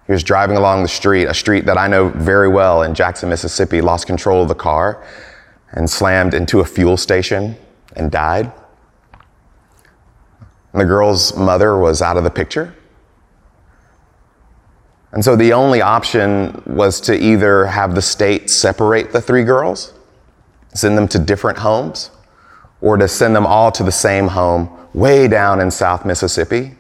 He 0.05 0.11
was 0.11 0.23
driving 0.23 0.55
along 0.55 0.83
the 0.83 0.87
street, 0.87 1.25
a 1.25 1.33
street 1.33 1.65
that 1.65 1.77
I 1.77 1.87
know 1.87 2.09
very 2.09 2.47
well 2.47 2.83
in 2.83 2.93
Jackson, 2.93 3.29
Mississippi, 3.29 3.81
lost 3.81 4.05
control 4.05 4.43
of 4.43 4.47
the 4.47 4.55
car 4.55 5.03
and 5.71 5.89
slammed 5.89 6.33
into 6.33 6.59
a 6.59 6.65
fuel 6.65 6.95
station 6.95 7.55
and 7.95 8.11
died. 8.11 8.51
And 10.75 10.81
the 10.81 10.85
girl's 10.85 11.33
mother 11.37 11.77
was 11.77 12.01
out 12.01 12.17
of 12.17 12.25
the 12.25 12.29
picture. 12.29 12.75
And 15.13 15.23
so 15.23 15.37
the 15.37 15.53
only 15.53 15.81
option 15.81 16.61
was 16.65 16.99
to 16.99 17.15
either 17.15 17.65
have 17.65 17.95
the 17.95 18.01
state 18.01 18.49
separate 18.49 19.13
the 19.13 19.21
three 19.21 19.45
girls, 19.45 19.93
send 20.73 20.97
them 20.97 21.07
to 21.07 21.17
different 21.17 21.59
homes, 21.59 22.11
or 22.81 22.97
to 22.97 23.07
send 23.07 23.33
them 23.33 23.45
all 23.45 23.71
to 23.71 23.83
the 23.83 23.91
same 23.91 24.27
home 24.27 24.69
way 24.93 25.29
down 25.29 25.61
in 25.61 25.71
South 25.71 26.03
Mississippi 26.03 26.75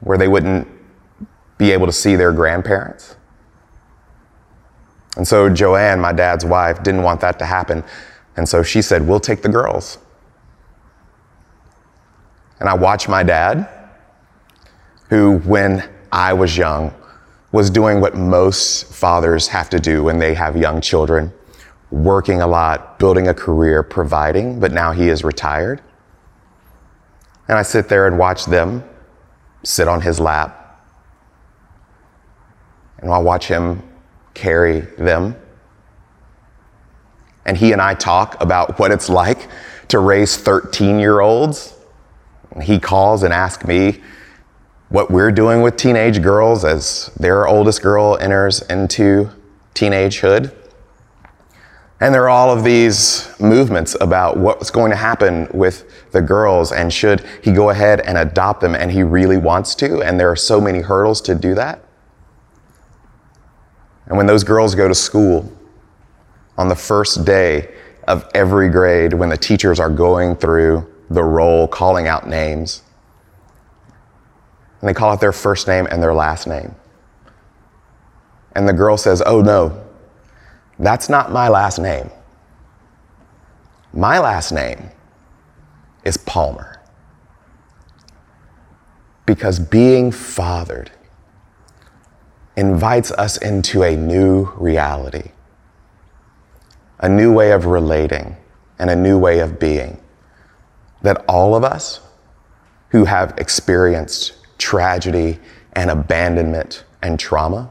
where 0.00 0.18
they 0.18 0.26
wouldn't 0.26 0.66
be 1.58 1.70
able 1.70 1.86
to 1.86 1.92
see 1.92 2.16
their 2.16 2.32
grandparents. 2.32 3.14
And 5.16 5.28
so 5.28 5.48
Joanne, 5.48 6.00
my 6.00 6.12
dad's 6.12 6.44
wife, 6.44 6.82
didn't 6.82 7.04
want 7.04 7.20
that 7.20 7.38
to 7.38 7.44
happen. 7.44 7.84
And 8.36 8.48
so 8.48 8.64
she 8.64 8.82
said, 8.82 9.06
We'll 9.06 9.20
take 9.20 9.42
the 9.42 9.48
girls. 9.48 9.98
And 12.60 12.68
I 12.68 12.74
watched 12.74 13.08
my 13.08 13.22
dad, 13.22 13.68
who, 15.08 15.38
when 15.40 15.88
I 16.10 16.32
was 16.32 16.56
young, 16.56 16.94
was 17.52 17.70
doing 17.70 18.00
what 18.00 18.14
most 18.14 18.92
fathers 18.92 19.48
have 19.48 19.70
to 19.70 19.78
do 19.78 20.04
when 20.04 20.18
they 20.18 20.34
have 20.34 20.56
young 20.56 20.80
children 20.80 21.32
working 21.90 22.40
a 22.40 22.46
lot, 22.46 22.98
building 22.98 23.28
a 23.28 23.34
career, 23.34 23.82
providing, 23.82 24.58
but 24.58 24.72
now 24.72 24.92
he 24.92 25.08
is 25.08 25.22
retired. 25.22 25.80
And 27.48 27.56
I 27.56 27.62
sit 27.62 27.88
there 27.88 28.06
and 28.06 28.18
watch 28.18 28.44
them 28.44 28.82
sit 29.62 29.88
on 29.88 30.00
his 30.00 30.20
lap 30.20 30.66
and 32.98 33.10
I'll 33.10 33.22
watch 33.22 33.46
him 33.46 33.82
carry 34.34 34.80
them. 34.80 35.36
And 37.44 37.56
he 37.56 37.72
and 37.72 37.80
I 37.80 37.94
talk 37.94 38.40
about 38.40 38.78
what 38.78 38.90
it's 38.90 39.08
like 39.08 39.48
to 39.88 40.00
raise 40.00 40.36
13 40.36 40.98
year 40.98 41.20
olds. 41.20 41.74
He 42.62 42.78
calls 42.78 43.22
and 43.22 43.32
asks 43.32 43.64
me 43.66 44.00
what 44.88 45.10
we're 45.10 45.32
doing 45.32 45.62
with 45.62 45.76
teenage 45.76 46.22
girls 46.22 46.64
as 46.64 47.10
their 47.18 47.46
oldest 47.46 47.82
girl 47.82 48.16
enters 48.20 48.62
into 48.62 49.30
teenagehood. 49.74 50.54
And 52.00 52.14
there 52.14 52.24
are 52.24 52.28
all 52.28 52.50
of 52.50 52.62
these 52.62 53.34
movements 53.40 53.96
about 54.00 54.36
what's 54.36 54.70
going 54.70 54.90
to 54.90 54.96
happen 54.96 55.48
with 55.52 56.10
the 56.12 56.20
girls 56.20 56.70
and 56.70 56.92
should 56.92 57.24
he 57.42 57.52
go 57.52 57.70
ahead 57.70 58.00
and 58.00 58.18
adopt 58.18 58.60
them 58.60 58.74
and 58.74 58.92
he 58.92 59.02
really 59.02 59.38
wants 59.38 59.74
to. 59.76 60.02
And 60.02 60.20
there 60.20 60.30
are 60.30 60.36
so 60.36 60.60
many 60.60 60.80
hurdles 60.80 61.20
to 61.22 61.34
do 61.34 61.54
that. 61.54 61.82
And 64.06 64.16
when 64.16 64.26
those 64.26 64.44
girls 64.44 64.74
go 64.74 64.88
to 64.88 64.94
school 64.94 65.50
on 66.58 66.68
the 66.68 66.76
first 66.76 67.24
day 67.24 67.74
of 68.06 68.28
every 68.34 68.68
grade, 68.68 69.12
when 69.12 69.30
the 69.30 69.36
teachers 69.36 69.80
are 69.80 69.90
going 69.90 70.36
through 70.36 70.86
the 71.10 71.22
roll, 71.22 71.68
calling 71.68 72.06
out 72.06 72.28
names, 72.28 72.82
and 74.80 74.88
they 74.88 74.94
call 74.94 75.10
out 75.10 75.20
their 75.20 75.32
first 75.32 75.66
name 75.66 75.86
and 75.90 76.02
their 76.02 76.14
last 76.14 76.46
name. 76.46 76.74
And 78.54 78.68
the 78.68 78.72
girl 78.72 78.96
says, 78.96 79.22
Oh 79.24 79.40
no, 79.40 79.84
that's 80.78 81.08
not 81.08 81.32
my 81.32 81.48
last 81.48 81.78
name. 81.78 82.10
My 83.92 84.18
last 84.18 84.52
name 84.52 84.90
is 86.04 86.16
Palmer. 86.16 86.80
Because 89.24 89.58
being 89.58 90.12
fathered 90.12 90.90
invites 92.56 93.10
us 93.12 93.36
into 93.38 93.82
a 93.82 93.96
new 93.96 94.46
reality, 94.56 95.30
a 97.00 97.08
new 97.08 97.32
way 97.32 97.52
of 97.52 97.66
relating, 97.66 98.36
and 98.78 98.88
a 98.90 98.96
new 98.96 99.18
way 99.18 99.40
of 99.40 99.58
being. 99.58 100.00
That 101.02 101.24
all 101.28 101.54
of 101.54 101.64
us 101.64 102.00
who 102.90 103.04
have 103.04 103.34
experienced 103.38 104.34
tragedy 104.58 105.38
and 105.74 105.90
abandonment 105.90 106.84
and 107.02 107.18
trauma, 107.18 107.70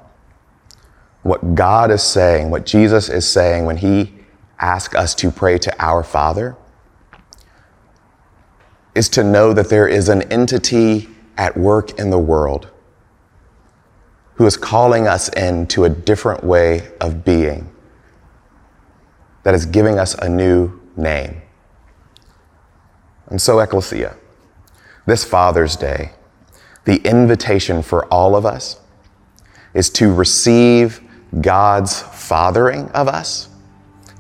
what 1.23 1.55
God 1.55 1.89
is 1.89 2.03
saying, 2.03 2.51
what 2.51 2.65
Jesus 2.65 3.09
is 3.09 3.27
saying 3.27 3.65
when 3.65 3.77
He 3.77 4.13
asks 4.59 4.95
us 4.95 5.15
to 5.15 5.31
pray 5.31 5.57
to 5.57 5.83
our 5.83 6.03
Father, 6.03 6.55
is 8.93 9.09
to 9.09 9.23
know 9.23 9.51
that 9.53 9.69
there 9.69 9.87
is 9.87 10.07
an 10.07 10.21
entity 10.31 11.09
at 11.37 11.57
work 11.57 11.99
in 11.99 12.09
the 12.09 12.19
world 12.19 12.69
who 14.35 14.45
is 14.45 14.57
calling 14.57 15.07
us 15.07 15.29
into 15.29 15.85
a 15.85 15.89
different 15.89 16.43
way 16.43 16.91
of 16.99 17.23
being, 17.23 17.69
that 19.43 19.53
is 19.53 19.65
giving 19.65 19.97
us 19.97 20.13
a 20.15 20.29
new 20.29 20.79
name. 20.95 21.41
And 23.29 23.41
so, 23.41 23.59
Ecclesia, 23.59 24.15
this 25.05 25.23
Father's 25.23 25.75
Day, 25.75 26.11
the 26.85 26.97
invitation 26.97 27.81
for 27.81 28.05
all 28.05 28.35
of 28.35 28.45
us 28.45 28.79
is 29.73 29.89
to 29.91 30.13
receive 30.13 31.01
God's 31.41 32.01
fathering 32.01 32.89
of 32.91 33.07
us, 33.07 33.49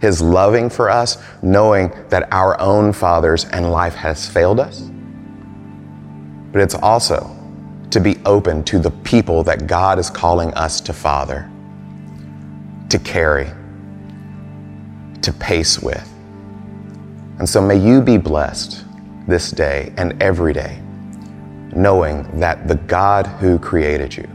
His 0.01 0.21
loving 0.21 0.69
for 0.69 0.89
us, 0.89 1.17
knowing 1.41 1.93
that 2.09 2.27
our 2.31 2.59
own 2.59 2.91
fathers 2.93 3.45
and 3.45 3.71
life 3.71 3.93
has 3.95 4.27
failed 4.27 4.59
us. 4.59 4.81
But 6.51 6.61
it's 6.61 6.75
also 6.75 7.31
to 7.91 7.99
be 7.99 8.17
open 8.25 8.63
to 8.65 8.79
the 8.79 8.91
people 8.91 9.43
that 9.43 9.67
God 9.67 9.99
is 9.99 10.09
calling 10.09 10.53
us 10.55 10.81
to 10.81 10.93
father, 10.93 11.49
to 12.89 12.99
carry, 12.99 13.49
to 15.21 15.31
pace 15.33 15.79
with. 15.79 16.11
And 17.37 17.47
so 17.47 17.61
may 17.61 17.77
you 17.77 18.01
be 18.01 18.17
blessed 18.17 18.84
this 19.27 19.51
day 19.51 19.93
and 19.97 20.21
every 20.21 20.53
day, 20.53 20.79
knowing 21.73 22.39
that 22.39 22.67
the 22.67 22.75
God 22.75 23.27
who 23.27 23.57
created 23.59 24.15
you 24.15 24.27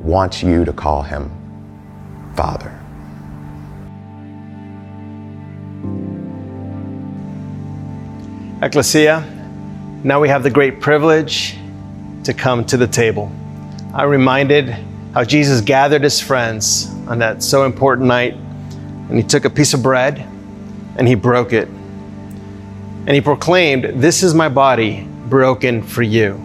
wants 0.00 0.42
you 0.42 0.64
to 0.64 0.72
call 0.72 1.02
him 1.02 1.30
Father. 2.36 2.74
Ecclesia, 8.62 9.24
now 10.04 10.20
we 10.20 10.28
have 10.28 10.42
the 10.42 10.50
great 10.50 10.80
privilege 10.80 11.56
to 12.24 12.34
come 12.34 12.64
to 12.66 12.76
the 12.76 12.86
table. 12.86 13.30
I'm 13.94 14.08
reminded 14.08 14.68
how 15.14 15.24
Jesus 15.24 15.60
gathered 15.60 16.02
his 16.02 16.20
friends 16.20 16.88
on 17.08 17.18
that 17.18 17.42
so 17.42 17.64
important 17.64 18.06
night, 18.06 18.34
and 18.34 19.16
he 19.16 19.22
took 19.22 19.44
a 19.44 19.50
piece 19.50 19.74
of 19.74 19.82
bread 19.82 20.18
and 20.96 21.08
he 21.08 21.14
broke 21.14 21.52
it. 21.52 21.68
And 23.08 23.14
he 23.14 23.22
proclaimed, 23.22 24.02
This 24.02 24.22
is 24.22 24.34
my 24.34 24.50
body 24.50 25.08
broken 25.28 25.82
for 25.82 26.02
you, 26.02 26.38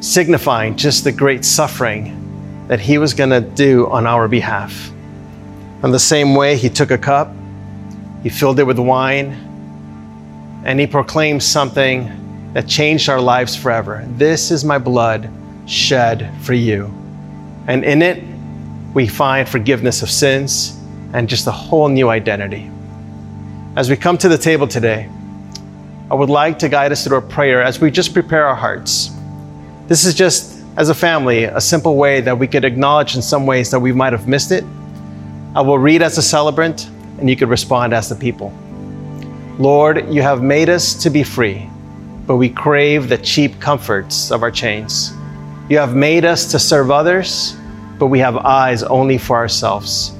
signifying 0.00 0.76
just 0.76 1.02
the 1.02 1.10
great 1.10 1.44
suffering 1.44 2.64
that 2.68 2.78
he 2.78 2.98
was 2.98 3.14
going 3.14 3.30
to 3.30 3.40
do 3.40 3.88
on 3.88 4.06
our 4.06 4.28
behalf. 4.28 4.92
In 5.82 5.90
the 5.90 5.98
same 5.98 6.36
way, 6.36 6.56
he 6.56 6.68
took 6.68 6.92
a 6.92 6.98
cup, 6.98 7.34
he 8.22 8.28
filled 8.28 8.60
it 8.60 8.62
with 8.62 8.78
wine, 8.78 9.32
and 10.64 10.78
he 10.78 10.86
proclaimed 10.86 11.42
something 11.42 12.52
that 12.52 12.68
changed 12.68 13.08
our 13.08 13.20
lives 13.20 13.56
forever. 13.56 14.06
This 14.10 14.52
is 14.52 14.64
my 14.64 14.78
blood 14.78 15.28
shed 15.66 16.32
for 16.42 16.54
you. 16.54 16.84
And 17.66 17.84
in 17.84 18.02
it, 18.02 18.22
we 18.94 19.08
find 19.08 19.48
forgiveness 19.48 20.00
of 20.02 20.10
sins 20.10 20.78
and 21.12 21.28
just 21.28 21.48
a 21.48 21.50
whole 21.50 21.88
new 21.88 22.08
identity. 22.08 22.70
As 23.74 23.90
we 23.90 23.96
come 23.96 24.16
to 24.18 24.28
the 24.28 24.38
table 24.38 24.68
today, 24.68 25.10
I 26.10 26.14
would 26.14 26.28
like 26.28 26.58
to 26.58 26.68
guide 26.68 26.90
us 26.90 27.04
through 27.04 27.18
a 27.18 27.22
prayer 27.22 27.62
as 27.62 27.80
we 27.80 27.88
just 27.88 28.12
prepare 28.12 28.44
our 28.44 28.56
hearts. 28.56 29.12
This 29.86 30.04
is 30.04 30.12
just, 30.12 30.60
as 30.76 30.88
a 30.88 30.94
family, 30.94 31.44
a 31.44 31.60
simple 31.60 31.94
way 31.94 32.20
that 32.20 32.36
we 32.36 32.48
could 32.48 32.64
acknowledge 32.64 33.14
in 33.14 33.22
some 33.22 33.46
ways 33.46 33.70
that 33.70 33.78
we 33.78 33.92
might 33.92 34.12
have 34.12 34.26
missed 34.26 34.50
it. 34.50 34.64
I 35.54 35.60
will 35.60 35.78
read 35.78 36.02
as 36.02 36.18
a 36.18 36.22
celebrant, 36.22 36.88
and 37.18 37.30
you 37.30 37.36
could 37.36 37.48
respond 37.48 37.94
as 37.94 38.08
the 38.08 38.16
people. 38.16 38.52
Lord, 39.60 40.12
you 40.12 40.20
have 40.22 40.42
made 40.42 40.68
us 40.68 40.94
to 40.94 41.10
be 41.10 41.22
free, 41.22 41.70
but 42.26 42.38
we 42.38 42.48
crave 42.48 43.08
the 43.08 43.18
cheap 43.18 43.60
comforts 43.60 44.32
of 44.32 44.42
our 44.42 44.50
chains. 44.50 45.12
You 45.68 45.78
have 45.78 45.94
made 45.94 46.24
us 46.24 46.50
to 46.50 46.58
serve 46.58 46.90
others, 46.90 47.54
but 48.00 48.06
we 48.06 48.18
have 48.18 48.36
eyes 48.36 48.82
only 48.82 49.16
for 49.16 49.36
ourselves. 49.36 50.12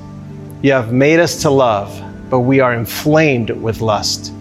You 0.63 0.71
have 0.71 0.93
made 0.93 1.19
us 1.19 1.43
to 1.43 1.51
love, 1.51 2.01
but 2.31 2.41
we 2.41 2.61
are 2.61 2.75
inflamed 2.75 3.51
with 3.51 3.81
lust. 3.81 4.33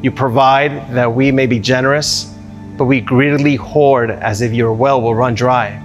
You 0.00 0.12
provide 0.12 0.94
that 0.94 1.12
we 1.12 1.32
may 1.32 1.46
be 1.46 1.58
generous, 1.58 2.32
but 2.76 2.84
we 2.84 3.00
greedily 3.00 3.56
hoard 3.56 4.10
as 4.10 4.42
if 4.42 4.52
your 4.52 4.72
well 4.72 5.02
will 5.02 5.14
run 5.14 5.34
dry. 5.34 5.82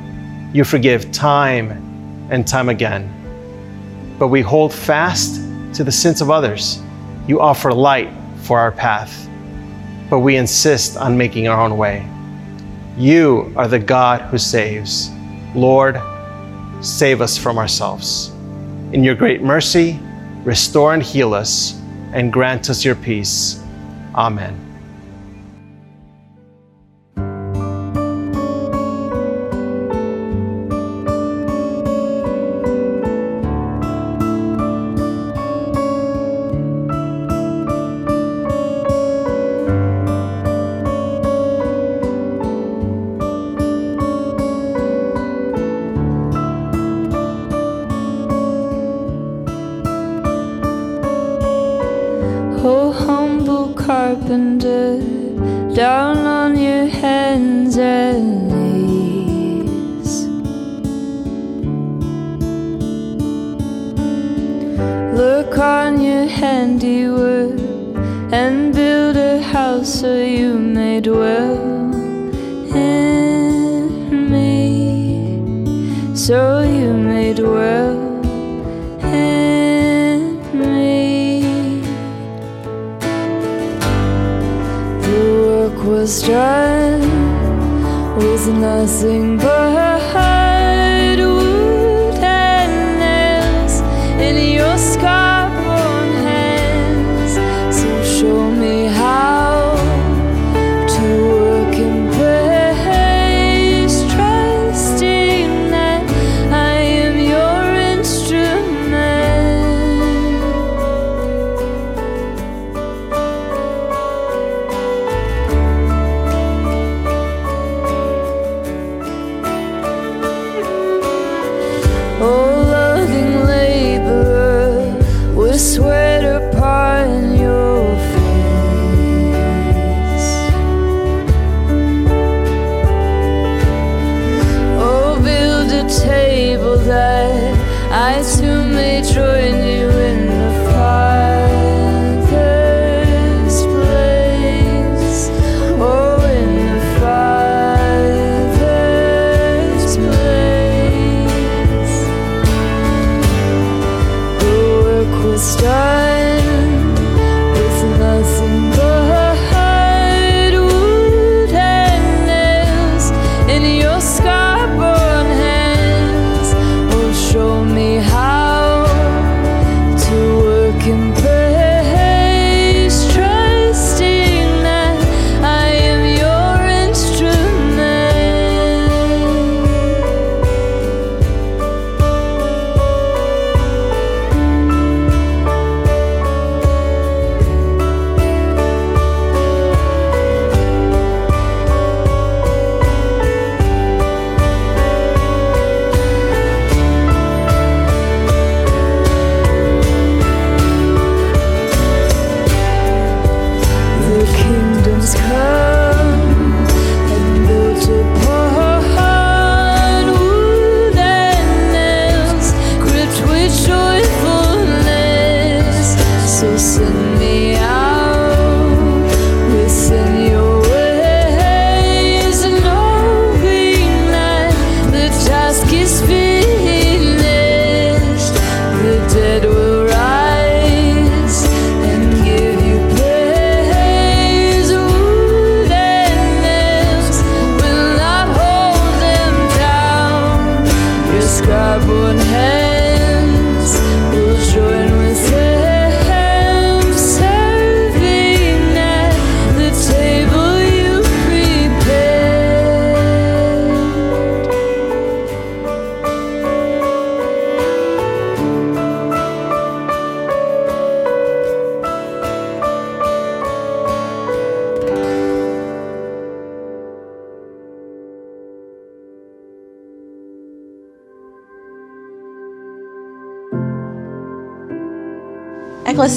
You 0.54 0.64
forgive 0.64 1.12
time 1.12 2.28
and 2.30 2.48
time 2.48 2.70
again, 2.70 3.10
but 4.20 4.28
we 4.28 4.42
hold 4.42 4.72
fast 4.72 5.42
to 5.74 5.84
the 5.84 5.92
sins 5.92 6.22
of 6.22 6.30
others. 6.30 6.80
You 7.28 7.42
offer 7.42 7.74
light 7.74 8.12
for 8.44 8.60
our 8.60 8.72
path, 8.72 9.28
but 10.12 10.20
we 10.20 10.36
insist 10.36 10.96
on 10.96 11.18
making 11.18 11.48
our 11.48 11.60
own 11.60 11.76
way. 11.78 12.08
You 12.96 13.52
are 13.56 13.68
the 13.68 13.80
God 13.80 14.22
who 14.30 14.38
saves. 14.38 15.10
Lord, 15.56 16.00
save 16.82 17.22
us 17.22 17.36
from 17.36 17.58
ourselves. 17.58 18.30
In 18.92 19.04
your 19.04 19.16
great 19.16 19.42
mercy, 19.42 20.00
restore 20.44 20.94
and 20.94 21.02
heal 21.02 21.34
us, 21.34 21.82
and 22.12 22.32
grant 22.32 22.70
us 22.70 22.86
your 22.86 22.94
peace. 22.94 23.63
Amen. 24.16 24.73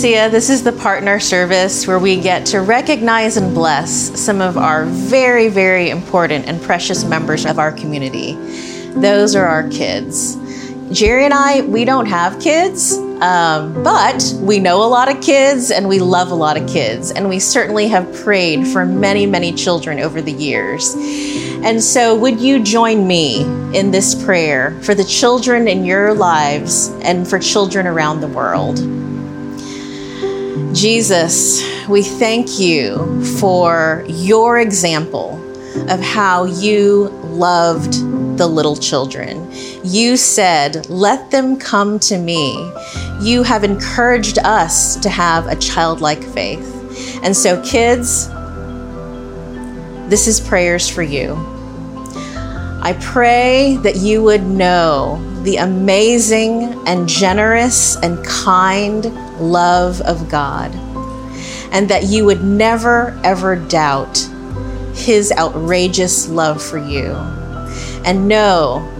This 0.02 0.50
is 0.50 0.62
the 0.62 0.72
partner 0.72 1.18
service 1.18 1.86
where 1.86 1.98
we 1.98 2.20
get 2.20 2.44
to 2.46 2.60
recognize 2.60 3.38
and 3.38 3.54
bless 3.54 3.90
some 4.20 4.42
of 4.42 4.58
our 4.58 4.84
very, 4.84 5.48
very 5.48 5.88
important 5.88 6.46
and 6.46 6.60
precious 6.60 7.02
members 7.02 7.46
of 7.46 7.58
our 7.58 7.72
community. 7.72 8.32
Those 8.92 9.34
are 9.34 9.46
our 9.46 9.66
kids. 9.70 10.36
Jerry 10.92 11.24
and 11.24 11.32
I, 11.32 11.62
we 11.62 11.86
don't 11.86 12.04
have 12.04 12.38
kids, 12.40 12.98
um, 13.22 13.82
but 13.82 14.22
we 14.40 14.58
know 14.58 14.84
a 14.84 14.86
lot 14.86 15.10
of 15.10 15.22
kids 15.22 15.70
and 15.70 15.88
we 15.88 15.98
love 15.98 16.30
a 16.30 16.34
lot 16.34 16.58
of 16.58 16.68
kids. 16.68 17.10
And 17.10 17.30
we 17.30 17.38
certainly 17.38 17.88
have 17.88 18.14
prayed 18.16 18.68
for 18.68 18.84
many, 18.84 19.24
many 19.24 19.50
children 19.50 19.98
over 19.98 20.20
the 20.20 20.32
years. 20.32 20.94
And 21.64 21.82
so, 21.82 22.14
would 22.14 22.38
you 22.38 22.62
join 22.62 23.06
me 23.06 23.44
in 23.74 23.92
this 23.92 24.14
prayer 24.26 24.78
for 24.82 24.94
the 24.94 25.04
children 25.04 25.66
in 25.66 25.86
your 25.86 26.12
lives 26.12 26.88
and 27.00 27.26
for 27.26 27.38
children 27.38 27.86
around 27.86 28.20
the 28.20 28.28
world? 28.28 29.05
Jesus, 30.76 31.64
we 31.88 32.02
thank 32.02 32.58
you 32.58 33.24
for 33.38 34.04
your 34.08 34.58
example 34.58 35.40
of 35.90 36.00
how 36.00 36.44
you 36.44 37.08
loved 37.24 37.94
the 38.36 38.46
little 38.46 38.76
children. 38.76 39.50
You 39.82 40.18
said, 40.18 40.86
Let 40.90 41.30
them 41.30 41.58
come 41.58 41.98
to 42.00 42.18
me. 42.18 42.70
You 43.22 43.42
have 43.42 43.64
encouraged 43.64 44.38
us 44.40 44.96
to 44.96 45.08
have 45.08 45.46
a 45.46 45.56
childlike 45.56 46.22
faith. 46.22 47.20
And 47.24 47.34
so, 47.34 47.58
kids, 47.62 48.28
this 50.10 50.26
is 50.26 50.40
prayers 50.40 50.90
for 50.90 51.02
you. 51.02 51.36
I 52.82 52.98
pray 53.00 53.78
that 53.78 53.96
you 53.96 54.22
would 54.24 54.42
know 54.42 55.22
the 55.42 55.56
amazing 55.56 56.86
and 56.86 57.08
generous 57.08 57.96
and 57.96 58.22
kind 58.26 59.06
love 59.40 60.00
of 60.02 60.28
God, 60.28 60.74
and 61.72 61.88
that 61.88 62.04
you 62.04 62.24
would 62.24 62.44
never 62.44 63.18
ever 63.24 63.56
doubt 63.56 64.18
his 64.94 65.32
outrageous 65.32 66.28
love 66.28 66.62
for 66.62 66.78
you. 66.78 67.12
And 68.04 68.28
know 68.28 68.92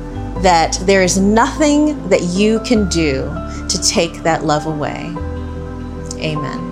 that 0.43 0.79
there 0.83 1.03
is 1.03 1.19
nothing 1.19 2.09
that 2.09 2.23
you 2.23 2.61
can 2.61 2.89
do 2.89 3.23
to 3.69 3.81
take 3.83 4.23
that 4.23 4.45
love 4.45 4.67
away. 4.67 5.15
Amen. 6.19 6.66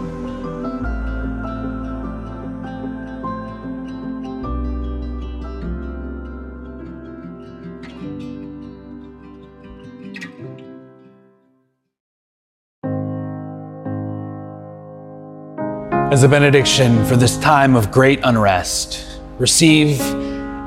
As 16.14 16.22
a 16.22 16.28
benediction 16.28 17.04
for 17.06 17.16
this 17.16 17.36
time 17.38 17.74
of 17.74 17.90
great 17.90 18.20
unrest, 18.22 19.18
receive 19.36 19.98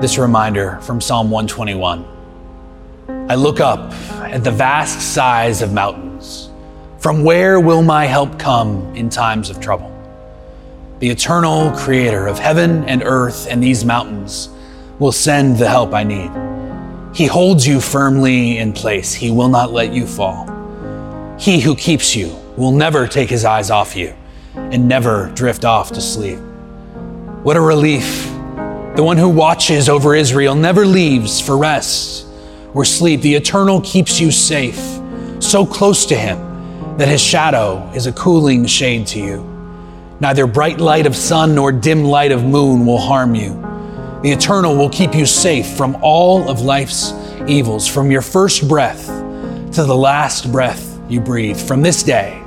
this 0.02 0.18
reminder 0.18 0.78
from 0.82 1.00
Psalm 1.00 1.32
121. 1.32 2.06
I 3.30 3.36
look 3.36 3.62
up 3.62 3.94
at 4.30 4.44
the 4.44 4.52
vast 4.52 5.14
size 5.14 5.62
of 5.62 5.72
mountains. 5.72 6.50
From 7.00 7.24
where 7.24 7.62
will 7.62 7.82
my 7.82 8.08
help 8.08 8.38
come 8.38 8.94
in 8.94 9.08
times 9.08 9.50
of 9.50 9.62
trouble? 9.62 9.90
The 11.00 11.10
eternal 11.10 11.72
creator 11.78 12.28
of 12.28 12.38
heaven 12.38 12.84
and 12.84 13.02
earth 13.02 13.48
and 13.50 13.64
these 13.64 13.86
mountains 13.86 14.50
will 15.00 15.14
send 15.14 15.60
the 15.60 15.70
help 15.70 15.94
I 15.94 16.04
need. 16.04 16.30
He 17.16 17.26
holds 17.26 17.66
you 17.66 17.80
firmly 17.80 18.58
in 18.58 18.74
place. 18.74 19.14
He 19.14 19.32
will 19.32 19.48
not 19.48 19.72
let 19.72 19.94
you 19.94 20.08
fall. 20.08 20.46
He 21.40 21.62
who 21.62 21.74
keeps 21.74 22.18
you 22.18 22.36
will 22.58 22.74
never 22.74 23.08
take 23.08 23.30
his 23.30 23.46
eyes 23.46 23.72
off 23.72 23.96
you 23.96 24.14
and 24.72 24.88
never 24.88 25.32
drift 25.36 25.66
off 25.66 25.92
to 25.92 26.02
sleep. 26.02 26.40
What 27.44 27.56
a 27.56 27.62
relief. 27.62 28.26
The 28.96 29.04
one 29.04 29.18
who 29.18 29.30
watches 29.30 29.90
over 29.90 30.16
Israel 30.16 30.56
never 30.56 30.86
leaves 30.86 31.40
for 31.40 31.58
rest 31.58 32.26
or 32.74 32.84
sleep. 32.84 33.22
The 33.22 33.36
eternal 33.36 33.80
keeps 33.82 34.20
you 34.20 34.32
safe, 34.32 34.80
so 35.40 35.66
close 35.66 36.06
to 36.08 36.16
him 36.16 36.98
that 36.98 37.08
his 37.08 37.22
shadow 37.22 37.90
is 37.94 38.08
a 38.08 38.12
cooling 38.12 38.66
shade 38.66 39.08
to 39.08 39.20
you. 39.20 39.44
Neither 40.20 40.48
bright 40.48 40.80
light 40.80 41.06
of 41.06 41.16
sun 41.16 41.54
nor 41.54 41.72
dim 41.72 42.04
light 42.04 42.32
of 42.32 42.44
moon 42.44 42.86
will 42.86 42.98
harm 42.98 43.36
you. 43.36 43.54
The 44.24 44.32
eternal 44.32 44.76
will 44.76 44.90
keep 44.90 45.14
you 45.14 45.28
safe 45.28 45.68
from 45.78 45.96
all 46.02 46.50
of 46.50 46.62
life's 46.62 47.14
evils, 47.48 47.88
from 47.88 48.10
your 48.10 48.24
first 48.24 48.68
breath 48.68 49.06
to 49.74 49.84
the 49.84 49.96
last 49.96 50.52
breath 50.52 51.00
you 51.08 51.22
breathe, 51.22 51.60
from 51.60 51.84
this 51.84 52.02
day 52.02 52.42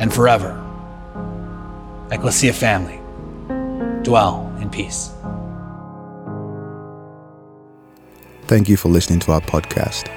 and 0.00 0.12
forever. 0.12 0.63
Ecclesia 2.10 2.52
family, 2.52 3.00
dwell 4.02 4.52
in 4.60 4.68
peace. 4.70 5.10
Thank 8.46 8.68
you 8.68 8.76
for 8.76 8.90
listening 8.90 9.20
to 9.20 9.32
our 9.32 9.40
podcast. 9.40 10.10